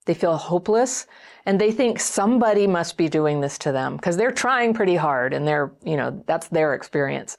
they 0.10 0.16
feel 0.16 0.36
hopeless, 0.38 1.06
and 1.46 1.62
they 1.62 1.72
think 1.72 2.00
somebody 2.00 2.66
must 2.66 2.98
be 2.98 3.08
doing 3.08 3.42
this 3.42 3.60
to 3.60 3.72
them 3.72 3.96
because 3.96 4.18
they're 4.18 4.32
trying 4.32 4.74
pretty 4.74 4.96
hard 4.96 5.36
and 5.36 5.48
they're, 5.48 5.72
you 5.84 5.96
know, 5.96 6.24
that's 6.26 6.48
their 6.48 6.74
experience. 6.74 7.38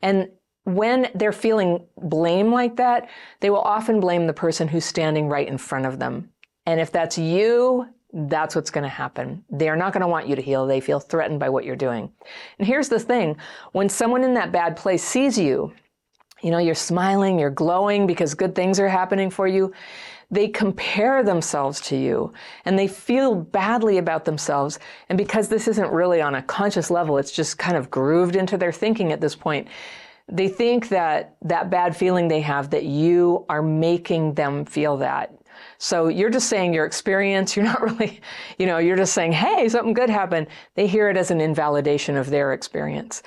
And 0.00 0.30
when 0.64 1.10
they're 1.14 1.32
feeling 1.32 1.86
blame 1.98 2.50
like 2.50 2.76
that, 2.76 3.10
they 3.40 3.50
will 3.50 3.60
often 3.60 4.00
blame 4.00 4.26
the 4.26 4.32
person 4.32 4.68
who's 4.68 4.86
standing 4.86 5.28
right 5.28 5.46
in 5.46 5.58
front 5.58 5.84
of 5.84 5.98
them. 5.98 6.30
And 6.64 6.80
if 6.80 6.90
that's 6.90 7.18
you, 7.18 7.86
that's 8.14 8.56
what's 8.56 8.70
going 8.70 8.84
to 8.84 8.88
happen. 8.88 9.44
They 9.50 9.68
are 9.68 9.76
not 9.76 9.92
going 9.92 10.00
to 10.00 10.08
want 10.08 10.28
you 10.28 10.34
to 10.34 10.40
heal. 10.40 10.66
They 10.66 10.80
feel 10.80 11.00
threatened 11.00 11.40
by 11.40 11.50
what 11.50 11.66
you're 11.66 11.76
doing. 11.76 12.10
And 12.58 12.66
here's 12.66 12.88
the 12.88 13.00
thing 13.00 13.36
when 13.72 13.90
someone 13.90 14.24
in 14.24 14.32
that 14.32 14.50
bad 14.50 14.78
place 14.78 15.04
sees 15.04 15.36
you, 15.36 15.74
you 16.42 16.50
know, 16.50 16.58
you're 16.58 16.74
smiling, 16.74 17.38
you're 17.38 17.50
glowing 17.50 18.06
because 18.06 18.32
good 18.32 18.54
things 18.54 18.80
are 18.80 18.88
happening 18.88 19.28
for 19.28 19.46
you. 19.46 19.74
They 20.30 20.48
compare 20.48 21.22
themselves 21.22 21.80
to 21.82 21.96
you 21.96 22.32
and 22.64 22.78
they 22.78 22.86
feel 22.86 23.34
badly 23.34 23.98
about 23.98 24.24
themselves. 24.24 24.78
And 25.08 25.16
because 25.16 25.48
this 25.48 25.66
isn't 25.68 25.90
really 25.90 26.20
on 26.20 26.34
a 26.34 26.42
conscious 26.42 26.90
level, 26.90 27.16
it's 27.16 27.32
just 27.32 27.58
kind 27.58 27.76
of 27.76 27.90
grooved 27.90 28.36
into 28.36 28.58
their 28.58 28.72
thinking 28.72 29.10
at 29.10 29.20
this 29.20 29.34
point. 29.34 29.68
They 30.30 30.48
think 30.48 30.90
that 30.90 31.36
that 31.42 31.70
bad 31.70 31.96
feeling 31.96 32.28
they 32.28 32.42
have 32.42 32.68
that 32.70 32.84
you 32.84 33.46
are 33.48 33.62
making 33.62 34.34
them 34.34 34.66
feel 34.66 34.98
that. 34.98 35.32
So 35.78 36.08
you're 36.08 36.30
just 36.30 36.48
saying 36.48 36.74
your 36.74 36.84
experience. 36.84 37.56
You're 37.56 37.64
not 37.64 37.80
really 37.80 38.20
you 38.58 38.66
know 38.66 38.78
you're 38.78 38.96
just 38.96 39.14
saying 39.14 39.32
hey 39.32 39.68
something 39.68 39.94
good 39.94 40.10
happened. 40.10 40.46
They 40.74 40.86
hear 40.86 41.08
it 41.08 41.16
as 41.16 41.30
an 41.30 41.40
invalidation 41.40 42.16
of 42.16 42.30
their 42.30 42.52
experience 42.52 43.22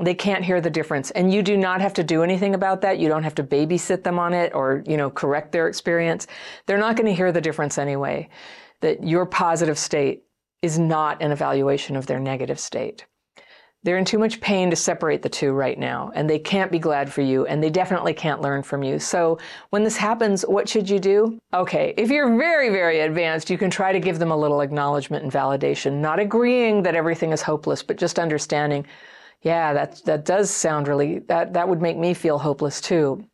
they 0.00 0.14
can't 0.14 0.44
hear 0.44 0.60
the 0.60 0.70
difference 0.70 1.10
and 1.12 1.32
you 1.32 1.42
do 1.42 1.56
not 1.56 1.80
have 1.80 1.94
to 1.94 2.02
do 2.02 2.22
anything 2.22 2.54
about 2.54 2.80
that 2.80 2.98
you 2.98 3.08
don't 3.08 3.22
have 3.22 3.34
to 3.34 3.44
babysit 3.44 4.02
them 4.02 4.18
on 4.18 4.32
it 4.32 4.52
or 4.54 4.82
you 4.86 4.96
know 4.96 5.10
correct 5.10 5.52
their 5.52 5.68
experience 5.68 6.26
they're 6.66 6.78
not 6.78 6.96
going 6.96 7.06
to 7.06 7.14
hear 7.14 7.30
the 7.30 7.40
difference 7.40 7.78
anyway 7.78 8.28
that 8.80 9.04
your 9.06 9.24
positive 9.24 9.78
state 9.78 10.24
is 10.62 10.78
not 10.78 11.22
an 11.22 11.30
evaluation 11.30 11.94
of 11.94 12.06
their 12.06 12.18
negative 12.18 12.58
state 12.58 13.06
they're 13.84 13.98
in 13.98 14.06
too 14.06 14.18
much 14.18 14.40
pain 14.40 14.70
to 14.70 14.76
separate 14.76 15.20
the 15.20 15.28
two 15.28 15.52
right 15.52 15.78
now, 15.78 16.10
and 16.14 16.28
they 16.28 16.38
can't 16.38 16.72
be 16.72 16.78
glad 16.78 17.12
for 17.12 17.20
you, 17.20 17.44
and 17.44 17.62
they 17.62 17.68
definitely 17.68 18.14
can't 18.14 18.40
learn 18.40 18.62
from 18.62 18.82
you. 18.82 18.98
So, 18.98 19.38
when 19.70 19.84
this 19.84 19.98
happens, 19.98 20.40
what 20.42 20.70
should 20.70 20.88
you 20.88 20.98
do? 20.98 21.38
Okay, 21.52 21.92
if 21.98 22.10
you're 22.10 22.34
very, 22.38 22.70
very 22.70 23.00
advanced, 23.00 23.50
you 23.50 23.58
can 23.58 23.68
try 23.68 23.92
to 23.92 24.00
give 24.00 24.18
them 24.18 24.30
a 24.30 24.36
little 24.36 24.62
acknowledgement 24.62 25.22
and 25.22 25.30
validation, 25.30 26.00
not 26.00 26.18
agreeing 26.18 26.82
that 26.82 26.94
everything 26.94 27.30
is 27.30 27.42
hopeless, 27.42 27.82
but 27.82 27.98
just 27.98 28.18
understanding, 28.18 28.86
yeah, 29.44 29.72
that, 29.72 30.04
that 30.04 30.24
does 30.24 30.50
sound 30.50 30.88
really, 30.88 31.20
that, 31.20 31.52
that 31.52 31.68
would 31.68 31.80
make 31.80 31.96
me 31.96 32.12
feel 32.12 32.38
hopeless 32.38 32.80
too 32.80 33.24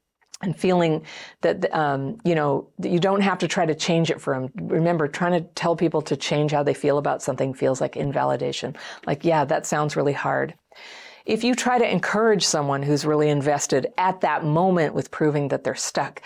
and 0.43 0.57
feeling 0.57 1.05
that 1.43 1.73
um, 1.75 2.19
you 2.25 2.35
know 2.35 2.67
you 2.83 2.99
don't 2.99 3.21
have 3.21 3.39
to 3.39 3.47
try 3.47 3.67
to 3.67 3.75
change 3.75 4.11
it 4.11 4.21
for 4.21 4.35
them. 4.35 4.51
Remember, 4.69 5.07
trying 5.07 5.33
to 5.33 5.47
tell 5.55 5.77
people 5.77 6.01
to 6.03 6.17
change 6.17 6.53
how 6.53 6.63
they 6.63 6.75
feel 6.75 6.99
about 6.99 7.23
something 7.23 7.53
feels 7.53 7.81
like 7.81 7.97
invalidation. 7.97 8.75
Like, 9.07 9.25
yeah, 9.25 9.45
that 9.45 9.67
sounds 9.67 9.97
really 9.97 10.15
hard 10.15 10.55
if 11.27 11.45
you 11.45 11.55
try 11.55 11.79
to 11.79 11.91
encourage 11.91 12.45
someone 12.45 12.83
who's 12.83 13.05
really 13.05 13.29
invested 13.29 13.93
at 13.99 14.21
that 14.21 14.45
moment 14.45 14.95
with 14.95 15.11
proving 15.11 15.49
that 15.49 15.65
they're 15.65 15.75
stuck, 15.75 16.23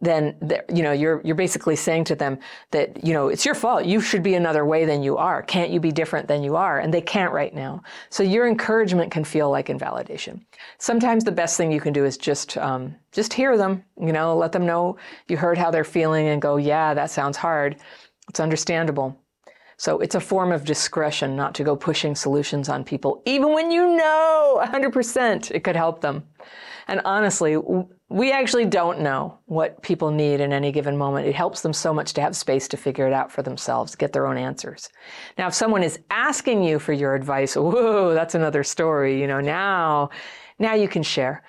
then 0.00 0.36
you 0.72 0.82
know 0.82 0.92
you're 0.92 1.20
you're 1.24 1.34
basically 1.34 1.76
saying 1.76 2.04
to 2.04 2.14
them 2.14 2.38
that 2.70 3.04
you 3.04 3.12
know 3.12 3.28
it's 3.28 3.44
your 3.44 3.54
fault. 3.54 3.84
You 3.84 4.00
should 4.00 4.22
be 4.22 4.34
another 4.34 4.64
way 4.64 4.84
than 4.84 5.02
you 5.02 5.16
are. 5.16 5.42
Can't 5.42 5.70
you 5.70 5.80
be 5.80 5.92
different 5.92 6.28
than 6.28 6.42
you 6.42 6.56
are? 6.56 6.78
And 6.78 6.92
they 6.92 7.00
can't 7.00 7.32
right 7.32 7.54
now. 7.54 7.82
So 8.08 8.22
your 8.22 8.48
encouragement 8.48 9.10
can 9.10 9.24
feel 9.24 9.50
like 9.50 9.70
invalidation. 9.70 10.44
Sometimes 10.78 11.24
the 11.24 11.32
best 11.32 11.56
thing 11.56 11.72
you 11.72 11.80
can 11.80 11.92
do 11.92 12.04
is 12.04 12.16
just 12.16 12.56
um, 12.56 12.94
just 13.12 13.32
hear 13.32 13.56
them. 13.56 13.84
You 14.00 14.12
know, 14.12 14.36
let 14.36 14.52
them 14.52 14.66
know 14.66 14.96
you 15.28 15.36
heard 15.36 15.58
how 15.58 15.70
they're 15.70 15.84
feeling 15.84 16.28
and 16.28 16.40
go, 16.40 16.56
yeah, 16.56 16.94
that 16.94 17.10
sounds 17.10 17.36
hard. 17.36 17.76
It's 18.28 18.40
understandable. 18.40 19.18
So 19.80 19.98
it's 20.00 20.14
a 20.14 20.20
form 20.20 20.52
of 20.52 20.66
discretion 20.66 21.34
not 21.34 21.54
to 21.54 21.64
go 21.64 21.74
pushing 21.74 22.14
solutions 22.14 22.68
on 22.68 22.84
people, 22.84 23.22
even 23.24 23.54
when 23.54 23.70
you 23.70 23.96
know 23.96 24.60
100% 24.62 25.50
it 25.52 25.64
could 25.64 25.74
help 25.74 26.02
them. 26.02 26.22
And 26.86 27.00
honestly, 27.06 27.56
we 28.10 28.30
actually 28.30 28.66
don't 28.66 29.00
know 29.00 29.38
what 29.46 29.80
people 29.80 30.10
need 30.10 30.40
in 30.40 30.52
any 30.52 30.70
given 30.70 30.98
moment. 30.98 31.26
It 31.26 31.34
helps 31.34 31.62
them 31.62 31.72
so 31.72 31.94
much 31.94 32.12
to 32.12 32.20
have 32.20 32.36
space 32.36 32.68
to 32.68 32.76
figure 32.76 33.06
it 33.06 33.14
out 33.14 33.32
for 33.32 33.40
themselves, 33.40 33.94
get 33.96 34.12
their 34.12 34.26
own 34.26 34.36
answers. 34.36 34.90
Now, 35.38 35.46
if 35.46 35.54
someone 35.54 35.82
is 35.82 35.98
asking 36.10 36.62
you 36.62 36.78
for 36.78 36.92
your 36.92 37.14
advice, 37.14 37.56
whoa, 37.56 38.12
that's 38.12 38.34
another 38.34 38.62
story. 38.62 39.18
You 39.18 39.28
know, 39.28 39.40
now, 39.40 40.10
now 40.58 40.74
you 40.74 40.88
can 40.88 41.02
share. 41.02 41.42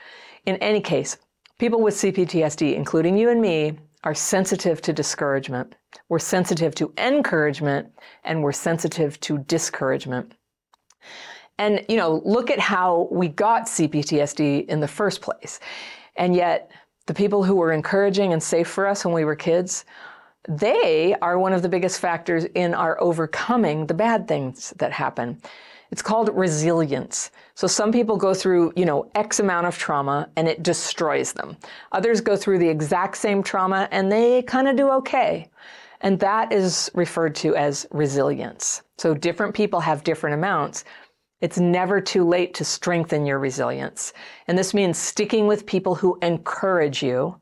In 0.45 0.55
any 0.57 0.79
case, 0.79 1.17
people 1.57 1.81
with 1.81 1.95
CPTSD, 1.95 2.75
including 2.75 3.17
you 3.17 3.29
and 3.29 3.41
me, 3.41 3.77
are 4.03 4.15
sensitive 4.15 4.81
to 4.81 4.93
discouragement. 4.93 5.75
We're 6.09 6.19
sensitive 6.19 6.73
to 6.75 6.93
encouragement 6.97 7.91
and 8.23 8.41
we're 8.43 8.51
sensitive 8.51 9.19
to 9.21 9.39
discouragement. 9.39 10.33
And, 11.57 11.85
you 11.87 11.97
know, 11.97 12.21
look 12.25 12.49
at 12.49 12.59
how 12.59 13.07
we 13.11 13.27
got 13.27 13.63
CPTSD 13.63 14.65
in 14.67 14.79
the 14.79 14.87
first 14.87 15.21
place. 15.21 15.59
And 16.15 16.35
yet, 16.35 16.71
the 17.05 17.13
people 17.13 17.43
who 17.43 17.55
were 17.55 17.71
encouraging 17.71 18.33
and 18.33 18.41
safe 18.41 18.67
for 18.67 18.87
us 18.87 19.05
when 19.05 19.13
we 19.13 19.25
were 19.25 19.35
kids, 19.35 19.85
they 20.47 21.15
are 21.21 21.37
one 21.37 21.53
of 21.53 21.61
the 21.61 21.69
biggest 21.69 21.99
factors 21.99 22.45
in 22.55 22.73
our 22.73 22.99
overcoming 23.01 23.85
the 23.85 23.93
bad 23.93 24.27
things 24.27 24.73
that 24.77 24.91
happen. 24.91 25.41
It's 25.91 26.01
called 26.01 26.29
resilience. 26.33 27.31
So 27.55 27.67
some 27.67 27.91
people 27.91 28.15
go 28.15 28.33
through, 28.33 28.71
you 28.77 28.85
know, 28.85 29.11
X 29.13 29.39
amount 29.39 29.67
of 29.67 29.77
trauma 29.77 30.29
and 30.37 30.47
it 30.47 30.63
destroys 30.63 31.33
them. 31.33 31.57
Others 31.91 32.21
go 32.21 32.37
through 32.37 32.59
the 32.59 32.69
exact 32.69 33.17
same 33.17 33.43
trauma 33.43 33.89
and 33.91 34.09
they 34.09 34.41
kind 34.43 34.69
of 34.69 34.77
do 34.77 34.89
okay. 34.89 35.49
And 35.99 36.19
that 36.21 36.53
is 36.53 36.89
referred 36.95 37.35
to 37.35 37.55
as 37.55 37.85
resilience. 37.91 38.81
So 38.97 39.13
different 39.13 39.53
people 39.53 39.81
have 39.81 40.03
different 40.03 40.33
amounts. 40.33 40.85
It's 41.41 41.59
never 41.59 41.99
too 41.99 42.23
late 42.23 42.53
to 42.55 42.63
strengthen 42.63 43.25
your 43.25 43.39
resilience. 43.39 44.13
And 44.47 44.57
this 44.57 44.73
means 44.73 44.97
sticking 44.97 45.45
with 45.45 45.65
people 45.65 45.95
who 45.95 46.17
encourage 46.21 47.03
you. 47.03 47.35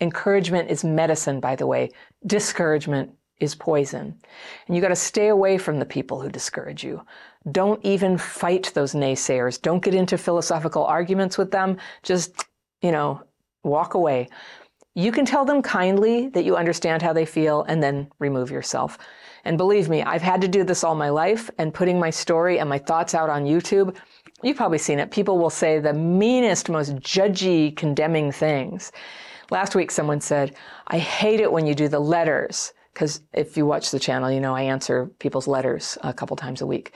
Encouragement 0.00 0.70
is 0.70 0.84
medicine, 0.84 1.40
by 1.40 1.56
the 1.56 1.66
way. 1.66 1.90
Discouragement 2.26 3.10
is 3.40 3.54
poison. 3.54 4.18
And 4.66 4.76
you 4.76 4.82
got 4.82 4.88
to 4.88 4.96
stay 4.96 5.28
away 5.28 5.58
from 5.58 5.78
the 5.78 5.86
people 5.86 6.20
who 6.20 6.28
discourage 6.28 6.84
you. 6.84 7.02
Don't 7.50 7.84
even 7.84 8.16
fight 8.16 8.72
those 8.74 8.94
naysayers. 8.94 9.60
Don't 9.60 9.82
get 9.82 9.94
into 9.94 10.16
philosophical 10.16 10.84
arguments 10.84 11.36
with 11.36 11.50
them. 11.50 11.76
Just, 12.02 12.46
you 12.80 12.92
know, 12.92 13.22
walk 13.62 13.94
away. 13.94 14.28
You 14.94 15.10
can 15.10 15.24
tell 15.24 15.44
them 15.44 15.60
kindly 15.60 16.28
that 16.28 16.44
you 16.44 16.56
understand 16.56 17.02
how 17.02 17.12
they 17.12 17.26
feel 17.26 17.64
and 17.64 17.82
then 17.82 18.08
remove 18.20 18.50
yourself. 18.50 18.96
And 19.44 19.58
believe 19.58 19.88
me, 19.88 20.02
I've 20.02 20.22
had 20.22 20.40
to 20.40 20.48
do 20.48 20.64
this 20.64 20.84
all 20.84 20.94
my 20.94 21.10
life 21.10 21.50
and 21.58 21.74
putting 21.74 21.98
my 21.98 22.10
story 22.10 22.60
and 22.60 22.68
my 22.68 22.78
thoughts 22.78 23.14
out 23.14 23.28
on 23.28 23.44
YouTube. 23.44 23.96
You've 24.42 24.56
probably 24.56 24.78
seen 24.78 25.00
it. 25.00 25.10
People 25.10 25.38
will 25.38 25.50
say 25.50 25.80
the 25.80 25.92
meanest, 25.92 26.68
most 26.68 26.94
judgy, 26.96 27.76
condemning 27.76 28.30
things. 28.30 28.92
Last 29.50 29.74
week, 29.74 29.90
someone 29.90 30.20
said, 30.20 30.54
I 30.86 30.98
hate 30.98 31.40
it 31.40 31.52
when 31.52 31.66
you 31.66 31.74
do 31.74 31.88
the 31.88 31.98
letters. 31.98 32.72
Because 32.94 33.20
if 33.32 33.56
you 33.56 33.66
watch 33.66 33.90
the 33.90 33.98
channel, 33.98 34.30
you 34.30 34.40
know 34.40 34.54
I 34.54 34.62
answer 34.62 35.06
people's 35.18 35.48
letters 35.48 35.98
a 36.02 36.14
couple 36.14 36.36
times 36.36 36.62
a 36.62 36.66
week. 36.66 36.92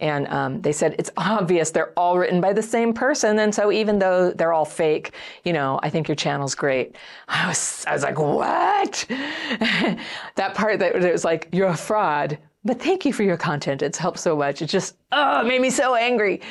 And 0.00 0.28
um, 0.28 0.60
they 0.60 0.72
said 0.72 0.94
it's 0.98 1.10
obvious 1.16 1.70
they're 1.70 1.92
all 1.96 2.18
written 2.18 2.40
by 2.40 2.52
the 2.52 2.62
same 2.62 2.92
person, 2.92 3.38
and 3.40 3.54
so 3.54 3.72
even 3.72 3.98
though 3.98 4.30
they're 4.30 4.52
all 4.52 4.64
fake, 4.64 5.12
you 5.44 5.52
know, 5.52 5.80
I 5.82 5.90
think 5.90 6.06
your 6.06 6.14
channel's 6.14 6.54
great. 6.54 6.96
I 7.28 7.48
was, 7.48 7.84
I 7.86 7.92
was 7.94 8.02
like, 8.02 8.18
what? 8.18 9.04
that 9.08 10.54
part 10.54 10.78
that 10.78 10.94
it 10.94 11.12
was 11.12 11.24
like 11.24 11.48
you're 11.52 11.68
a 11.68 11.76
fraud, 11.76 12.38
but 12.64 12.80
thank 12.80 13.04
you 13.04 13.12
for 13.12 13.22
your 13.22 13.36
content. 13.36 13.82
It's 13.82 13.98
helped 13.98 14.18
so 14.18 14.36
much. 14.36 14.62
It 14.62 14.66
just 14.66 14.96
oh, 15.12 15.42
made 15.44 15.60
me 15.60 15.70
so 15.70 15.94
angry. 15.94 16.42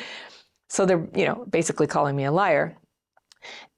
So 0.68 0.84
they're 0.84 1.06
you 1.14 1.24
know 1.24 1.46
basically 1.48 1.86
calling 1.86 2.16
me 2.16 2.24
a 2.24 2.32
liar. 2.32 2.76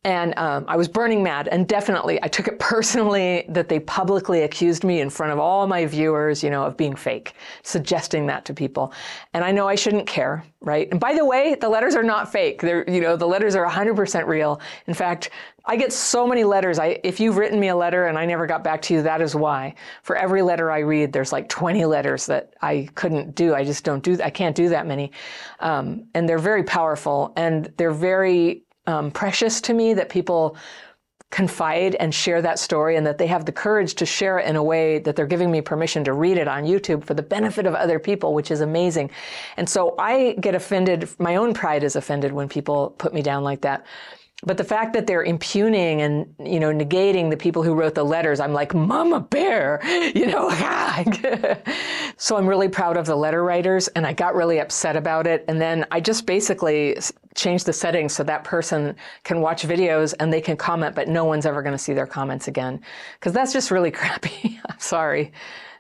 And 0.03 0.33
um, 0.39 0.65
I 0.67 0.79
was 0.79 0.89
burning 0.89 1.23
mad, 1.23 1.49
and 1.49 1.69
definitely 1.69 2.23
I 2.23 2.29
took 2.29 2.49
it 2.49 2.59
personally 2.59 3.45
that 3.51 3.69
they 3.69 3.81
publicly 3.81 4.43
accused 4.43 4.83
me 4.83 5.01
in 5.01 5.11
front 5.11 5.31
of 5.33 5.39
all 5.39 5.67
my 5.67 5.85
viewers, 5.85 6.43
you 6.43 6.49
know, 6.49 6.65
of 6.65 6.77
being 6.77 6.97
fake, 6.97 7.35
suggesting 7.63 8.27
that 8.27 8.47
to 8.47 8.55
people. 8.55 8.95
And 9.35 9.45
I 9.45 9.53
know 9.53 9.69
I 9.69 9.75
shouldn't 9.75 10.07
care, 10.07 10.43
right? 10.61 10.89
And 10.91 10.99
by 10.99 11.15
the 11.15 11.25
way, 11.27 11.55
the 11.55 11.69
letters 11.69 11.95
are 11.95 12.03
not 12.03 12.33
fake. 12.33 12.63
They're, 12.63 12.89
you 12.89 13.03
know, 13.03 13.15
the 13.15 13.27
letters 13.27 13.55
are 13.55 13.67
100% 13.67 14.27
real. 14.27 14.63
In 14.87 14.95
fact, 14.95 15.31
I 15.67 15.77
get 15.77 15.93
so 15.93 16.27
many 16.27 16.45
letters. 16.45 16.79
I, 16.79 16.99
if 17.05 17.21
you've 17.21 17.37
written 17.37 17.61
me 17.61 17.69
a 17.69 17.77
letter 17.77 18.07
and 18.07 18.17
I 18.17 18.25
never 18.25 18.47
got 18.47 18.65
back 18.65 18.81
to 18.83 18.95
you, 18.95 19.03
that 19.03 19.21
is 19.21 19.37
why. 19.37 19.75
For 20.03 20.17
every 20.17 20.41
letter 20.41 20.71
I 20.71 20.79
read, 20.79 21.13
there's 21.13 21.31
like 21.31 21.51
20 21.51 21.85
letters 21.85 22.25
that 22.27 22.55
I 22.63 22.89
couldn't 22.95 23.35
do. 23.35 23.55
I 23.55 23.65
just 23.65 23.85
don't 23.85 24.03
do. 24.03 24.19
I 24.23 24.31
can't 24.31 24.57
do 24.57 24.71
that 24.71 24.87
many, 24.87 25.13
um, 25.61 26.07
and 26.15 26.27
they're 26.27 26.39
very 26.39 26.63
powerful 26.63 27.35
and 27.37 27.71
they're 27.77 27.93
very 27.93 28.65
um, 28.91 29.11
precious 29.11 29.61
to 29.63 29.75
me 29.75 29.95
that 29.95 30.09
people 30.09 30.57
confide 31.31 31.95
and 31.97 32.13
share 32.13 32.43
that 32.43 32.59
story 32.59 32.97
and 32.97 33.07
that 33.07 33.17
they 33.17 33.27
have 33.27 33.45
the 33.45 33.53
courage 33.53 33.95
to 33.95 34.05
share 34.05 34.39
it 34.39 34.47
in 34.47 34.57
a 34.57 34.63
way 34.63 34.99
that 34.99 35.15
they're 35.15 35.27
giving 35.27 35.51
me 35.51 35.61
permission 35.61 36.03
to 36.03 36.13
read 36.13 36.37
it 36.37 36.49
on 36.49 36.65
YouTube 36.65 37.05
for 37.05 37.15
the 37.15 37.23
benefit 37.23 37.67
of 37.67 37.75
other 37.75 38.01
people, 38.01 38.35
which 38.35 38.51
is 38.51 38.61
amazing. 38.61 39.11
And 39.57 39.69
so 39.69 39.95
I 39.99 40.37
get 40.41 40.57
offended, 40.57 41.09
my 41.21 41.37
own 41.37 41.55
pride 41.55 41.85
is 41.85 41.95
offended 41.95 42.33
when 42.33 42.49
people 42.49 42.91
put 42.99 43.15
me 43.15 43.23
down 43.23 43.45
like 43.45 43.61
that. 43.61 43.87
But 44.43 44.57
the 44.57 44.65
fact 44.65 44.95
that 44.95 45.07
they're 45.07 45.23
impugning 45.23 46.01
and 46.01 46.35
you 46.43 46.59
know 46.59 46.73
negating 46.73 47.31
the 47.31 47.37
people 47.37 47.63
who 47.63 47.75
wrote 47.75 47.95
the 47.95 48.05
letters, 48.05 48.41
I'm 48.41 48.53
like 48.53 48.75
Mama 48.75 49.21
Bear, 49.21 49.81
you 50.15 50.27
know. 50.27 50.51
so 52.17 52.37
I'm 52.37 52.47
really 52.47 52.69
proud 52.69 52.97
of 52.97 53.07
the 53.07 53.17
letter 53.17 53.45
writers, 53.45 53.89
and 53.89 54.07
I 54.07 54.13
got 54.13 54.35
really 54.35 54.59
upset 54.59 54.97
about 54.97 55.27
it. 55.27 55.45
And 55.49 55.61
then 55.61 55.87
I 55.91 56.01
just 56.01 56.27
basically 56.27 56.97
changed 57.35 57.67
the 57.67 57.73
settings 57.73 58.15
so 58.15 58.25
that 58.25 58.45
person 58.45 58.97
can 59.25 59.41
watch 59.41 59.63
videos 59.63 60.15
and 60.19 60.33
they 60.33 60.41
can 60.41 60.57
comment, 60.57 60.95
but 60.95 61.09
no 61.09 61.25
one's 61.25 61.47
ever 61.47 61.63
going 61.63 61.75
to 61.75 61.79
see 61.79 61.93
their 61.93 62.07
comments 62.07 62.49
again, 62.49 62.81
because 63.19 63.33
that's 63.33 63.53
just 63.53 63.71
really 63.71 63.91
crappy. 64.01 64.59
I'm 64.69 64.79
sorry. 64.79 65.33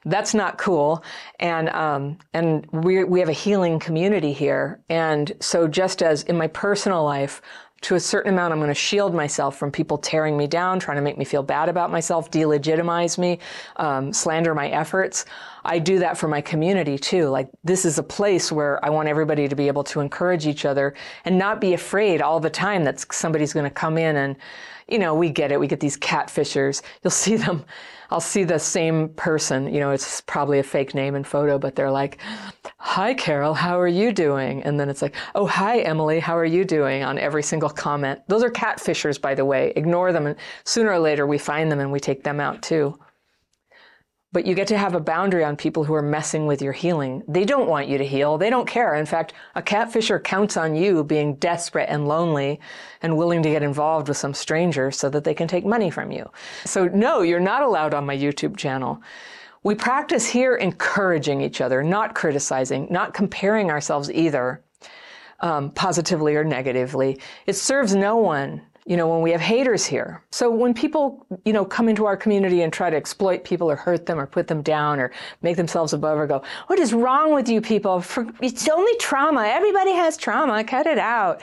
That's 0.07 0.33
not 0.33 0.57
cool, 0.57 1.05
and 1.40 1.69
um, 1.71 2.17
and 2.33 2.67
we 2.73 3.05
we 3.05 3.21
have 3.21 3.29
a 3.29 3.35
healing 3.35 3.79
community 3.79 4.33
here, 4.33 4.81
and 4.88 5.31
so 5.40 5.69
just 5.69 6.02
as 6.02 6.23
in 6.23 6.38
my 6.38 6.47
personal 6.47 7.05
life, 7.05 7.43
to 7.82 7.94
a 7.94 8.00
certain 8.00 8.32
amount, 8.34 8.52
I'm 8.52 8.58
going 8.58 8.68
to 8.68 8.75
shield 8.75 9.14
myself 9.14 9.56
from 9.56 9.70
people 9.70 9.96
tearing 9.96 10.37
me 10.37 10.46
down, 10.46 10.78
trying 10.80 10.96
to 10.96 11.02
make 11.02 11.16
me 11.16 11.25
feel 11.25 11.42
bad 11.42 11.68
about 11.68 11.90
myself, 11.90 12.30
delegitimize 12.30 13.16
me, 13.16 13.38
um, 13.76 14.12
slander 14.12 14.54
my 14.54 14.68
efforts. 14.68 15.25
I 15.64 15.79
do 15.79 15.99
that 15.99 16.17
for 16.17 16.29
my 16.29 16.40
community 16.40 16.99
too. 16.99 17.29
Like, 17.29 17.49
this 17.64 17.85
is 17.85 17.99
a 17.99 18.02
place 18.02 18.50
where 18.50 18.85
I 18.85 18.90
want 18.90 19.09
everybody 19.09 19.49
to 19.49 19.57
be 19.57 19.69
able 19.69 19.85
to 19.85 20.00
encourage 20.00 20.47
each 20.47 20.64
other 20.64 20.95
and 21.25 21.38
not 21.38 21.61
be 21.61 21.75
afraid 21.75 22.23
all 22.23 22.40
the 22.40 22.50
time 22.50 22.85
that 22.85 23.12
somebody's 23.12 23.52
going 23.52 23.64
to 23.64 23.71
come 23.71 23.99
in 23.99 24.17
and, 24.17 24.37
you 24.88 24.99
know, 24.99 25.14
we 25.14 25.31
get 25.31 25.52
it. 25.52 25.61
We 25.61 25.67
get 25.67 25.81
these 25.81 25.97
catfishers. 25.97 26.83
You'll 27.02 27.11
see 27.11 27.37
them 27.37 27.64
I'll 28.11 28.21
see 28.21 28.43
the 28.43 28.59
same 28.59 29.11
person, 29.11 29.73
you 29.73 29.79
know, 29.79 29.93
it's 29.93 30.21
probably 30.23 30.59
a 30.59 30.64
fake 30.64 30.95
name 30.95 31.14
and 31.14 31.25
photo, 31.25 31.59
but 31.59 31.76
they're 31.76 31.90
like, 31.90 32.19
Hi, 32.79 33.14
Carol, 33.14 33.55
how 33.55 33.79
are 33.79 33.87
you 33.88 34.12
doing? 34.12 34.62
And 34.64 34.81
then 34.81 34.88
it's 34.88 35.00
like, 35.00 35.14
Oh, 35.37 35.47
hi, 35.47 35.81
Emily, 35.81 36.19
how 36.19 36.37
are 36.37 36.45
you 36.45 36.64
doing 36.64 37.05
on 37.05 37.19
every 37.19 37.43
single 37.43 37.69
comment. 37.69 38.21
Those 38.26 38.43
are 38.43 38.50
catfishers, 38.50 39.21
by 39.21 39.35
the 39.35 39.45
way. 39.45 39.73
Ignore 39.76 40.12
them. 40.12 40.26
And 40.26 40.37
sooner 40.64 40.90
or 40.90 40.99
later, 40.99 41.26
we 41.26 41.38
find 41.38 41.71
them 41.71 41.79
and 41.79 41.93
we 41.93 42.00
take 42.00 42.25
them 42.25 42.40
out 42.40 42.62
too. 42.62 42.99
But 44.32 44.46
you 44.46 44.54
get 44.54 44.68
to 44.68 44.78
have 44.78 44.94
a 44.94 45.00
boundary 45.00 45.42
on 45.42 45.56
people 45.56 45.82
who 45.82 45.94
are 45.94 46.02
messing 46.02 46.46
with 46.46 46.62
your 46.62 46.72
healing. 46.72 47.25
They 47.26 47.44
don't 47.44 47.68
want 47.68 47.88
you 47.88 47.99
to 47.99 48.06
heal. 48.06 48.38
They 48.38 48.49
don't 48.49 48.68
care. 48.68 48.94
In 48.94 49.04
fact, 49.04 49.32
a 49.56 49.62
catfisher 49.62 50.22
counts 50.22 50.56
on 50.56 50.76
you 50.76 51.02
being 51.02 51.34
desperate 51.34 51.88
and 51.88 52.06
lonely 52.06 52.60
and 53.02 53.16
willing 53.16 53.42
to 53.42 53.50
get 53.50 53.64
involved 53.64 54.06
with 54.06 54.16
some 54.16 54.32
stranger 54.32 54.92
so 54.92 55.10
that 55.10 55.25
they 55.25 55.34
can 55.34 55.49
take 55.49 55.66
money 55.66 55.90
from 55.90 56.12
you. 56.12 56.30
So, 56.64 56.87
no, 56.87 57.22
you're 57.22 57.40
not 57.40 57.62
allowed 57.62 57.92
on 57.92 58.06
my 58.06 58.16
YouTube 58.16 58.56
channel. 58.56 59.02
We 59.64 59.75
practice 59.75 60.26
here 60.26 60.54
encouraging 60.54 61.40
each 61.40 61.60
other, 61.60 61.82
not 61.82 62.14
criticizing, 62.14 62.87
not 62.88 63.12
comparing 63.12 63.68
ourselves 63.68 64.12
either, 64.12 64.62
um, 65.40 65.72
positively 65.72 66.37
or 66.37 66.44
negatively. 66.44 67.18
It 67.46 67.56
serves 67.56 67.96
no 67.96 68.16
one 68.16 68.62
you 68.90 68.97
know, 68.97 69.06
when 69.06 69.23
we 69.23 69.30
have 69.30 69.40
haters 69.40 69.87
here. 69.87 70.20
So 70.32 70.50
when 70.50 70.75
people, 70.75 71.25
you 71.44 71.52
know, 71.52 71.64
come 71.64 71.88
into 71.88 72.06
our 72.06 72.16
community 72.16 72.62
and 72.62 72.73
try 72.73 72.90
to 72.90 72.97
exploit 72.97 73.44
people 73.44 73.70
or 73.70 73.76
hurt 73.76 74.04
them 74.04 74.18
or 74.18 74.26
put 74.26 74.49
them 74.49 74.62
down 74.62 74.99
or 74.99 75.12
make 75.42 75.56
themselves 75.56 75.92
above 75.92 76.18
or 76.18 76.26
go, 76.26 76.42
what 76.66 76.80
is 76.80 76.92
wrong 76.92 77.32
with 77.32 77.49
you 77.49 77.61
people? 77.61 78.00
For, 78.00 78.26
it's 78.42 78.68
only 78.68 78.97
trauma. 78.97 79.44
Everybody 79.47 79.92
has 79.92 80.16
trauma. 80.16 80.64
Cut 80.64 80.88
it 80.88 80.99
out 80.99 81.40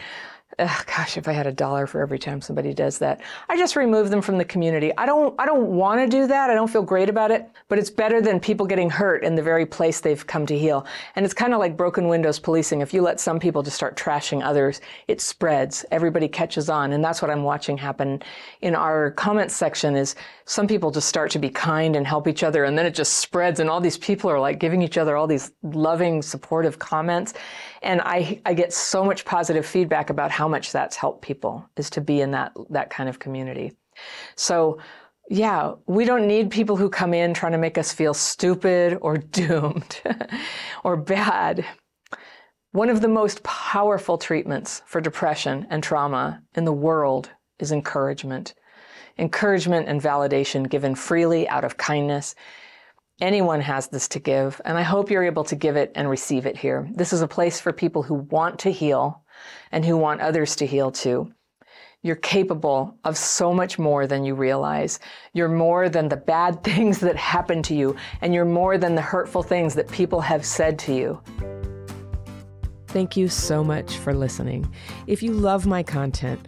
ugh, 0.59 0.85
gosh, 0.87 1.17
if 1.17 1.27
I 1.27 1.33
had 1.33 1.45
a 1.45 1.51
dollar 1.51 1.85
for 1.85 2.01
every 2.01 2.17
time 2.17 2.41
somebody 2.41 2.73
does 2.73 2.97
that, 2.99 3.21
I 3.47 3.57
just 3.57 3.75
remove 3.75 4.09
them 4.09 4.21
from 4.21 4.37
the 4.37 4.45
community. 4.45 4.91
I 4.97 5.05
don't, 5.05 5.35
I 5.39 5.45
don't 5.45 5.67
want 5.67 6.01
to 6.01 6.07
do 6.07 6.25
that. 6.27 6.49
I 6.49 6.55
don't 6.55 6.69
feel 6.69 6.81
great 6.81 7.09
about 7.09 7.29
it, 7.29 7.47
but 7.67 7.77
it's 7.77 7.91
better 7.91 8.21
than 8.21 8.39
people 8.39 8.65
getting 8.65 8.89
hurt 8.89 9.23
in 9.23 9.35
the 9.35 9.43
very 9.43 9.65
place 9.65 9.99
they've 9.99 10.25
come 10.25 10.45
to 10.47 10.57
heal. 10.57 10.85
And 11.15 11.25
it's 11.25 11.33
kind 11.33 11.53
of 11.53 11.59
like 11.59 11.77
broken 11.77 12.07
windows 12.07 12.39
policing. 12.39 12.81
If 12.81 12.93
you 12.93 13.01
let 13.01 13.19
some 13.19 13.39
people 13.39 13.61
just 13.61 13.75
start 13.75 13.95
trashing 13.95 14.43
others, 14.43 14.81
it 15.07 15.21
spreads. 15.21 15.85
Everybody 15.91 16.27
catches 16.27 16.69
on, 16.69 16.93
and 16.93 17.03
that's 17.03 17.21
what 17.21 17.29
I'm 17.29 17.43
watching 17.43 17.77
happen 17.77 18.23
in 18.61 18.73
our 18.73 19.11
comments 19.11 19.55
section. 19.55 19.95
Is 19.95 20.15
some 20.45 20.67
people 20.67 20.89
just 20.89 21.07
start 21.07 21.29
to 21.31 21.39
be 21.39 21.49
kind 21.49 21.95
and 21.95 22.07
help 22.07 22.27
each 22.27 22.43
other, 22.43 22.63
and 22.63 22.77
then 22.77 22.85
it 22.85 22.95
just 22.95 23.17
spreads, 23.17 23.59
and 23.59 23.69
all 23.69 23.79
these 23.79 23.97
people 23.97 24.29
are 24.29 24.39
like 24.39 24.59
giving 24.59 24.81
each 24.81 24.97
other 24.97 25.15
all 25.15 25.27
these 25.27 25.51
loving, 25.61 26.21
supportive 26.21 26.79
comments. 26.79 27.35
And 27.83 28.01
I, 28.01 28.41
I 28.45 28.53
get 28.53 28.73
so 28.73 29.03
much 29.03 29.23
positive 29.23 29.65
feedback 29.65 30.09
about 30.09 30.31
how 30.47 30.51
much 30.51 30.71
that's 30.71 30.95
helped 30.95 31.21
people 31.21 31.69
is 31.75 31.89
to 31.89 31.99
be 31.99 32.21
in 32.21 32.31
that, 32.31 32.53
that 32.69 32.89
kind 32.89 33.09
of 33.09 33.19
community. 33.19 33.73
So, 34.37 34.79
yeah, 35.29 35.73
we 35.87 36.05
don't 36.05 36.25
need 36.25 36.51
people 36.51 36.77
who 36.77 36.89
come 36.89 37.13
in 37.13 37.33
trying 37.33 37.51
to 37.51 37.57
make 37.57 37.77
us 37.77 37.91
feel 37.91 38.13
stupid 38.13 38.97
or 39.01 39.17
doomed 39.41 39.99
or 40.85 40.95
bad. 40.95 41.65
One 42.71 42.89
of 42.89 43.01
the 43.01 43.09
most 43.09 43.43
powerful 43.43 44.17
treatments 44.17 44.83
for 44.85 45.01
depression 45.01 45.67
and 45.69 45.83
trauma 45.83 46.41
in 46.55 46.63
the 46.63 46.71
world 46.71 47.29
is 47.59 47.73
encouragement. 47.73 48.53
Encouragement 49.17 49.89
and 49.89 50.01
validation 50.01 50.69
given 50.69 50.95
freely 50.95 51.45
out 51.49 51.65
of 51.65 51.75
kindness 51.75 52.35
Anyone 53.19 53.61
has 53.61 53.87
this 53.87 54.07
to 54.09 54.19
give, 54.19 54.61
and 54.63 54.77
I 54.77 54.83
hope 54.83 55.09
you're 55.09 55.23
able 55.23 55.43
to 55.45 55.55
give 55.55 55.75
it 55.75 55.91
and 55.95 56.07
receive 56.07 56.45
it 56.45 56.55
here. 56.55 56.87
This 56.93 57.13
is 57.13 57.23
a 57.23 57.27
place 57.27 57.59
for 57.59 57.73
people 57.73 58.03
who 58.03 58.13
want 58.13 58.59
to 58.59 58.71
heal 58.71 59.23
and 59.71 59.85
who 59.85 59.97
want 59.97 60.21
others 60.21 60.55
to 60.57 60.65
heal 60.65 60.91
too. 60.91 61.31
You're 62.03 62.15
capable 62.15 62.95
of 63.03 63.17
so 63.17 63.53
much 63.53 63.79
more 63.79 64.05
than 64.07 64.23
you 64.23 64.35
realize. 64.35 64.99
You're 65.33 65.49
more 65.49 65.89
than 65.89 66.09
the 66.09 66.17
bad 66.17 66.63
things 66.63 66.99
that 66.99 67.15
happen 67.15 67.61
to 67.63 67.75
you, 67.75 67.95
and 68.21 68.33
you're 68.33 68.45
more 68.45 68.77
than 68.77 68.95
the 68.95 69.01
hurtful 69.01 69.43
things 69.43 69.73
that 69.75 69.91
people 69.91 70.21
have 70.21 70.45
said 70.45 70.77
to 70.79 70.93
you. 70.93 71.21
Thank 72.87 73.17
you 73.17 73.27
so 73.27 73.63
much 73.63 73.97
for 73.97 74.13
listening. 74.13 74.71
If 75.07 75.21
you 75.21 75.33
love 75.33 75.65
my 75.65 75.83
content, 75.83 76.47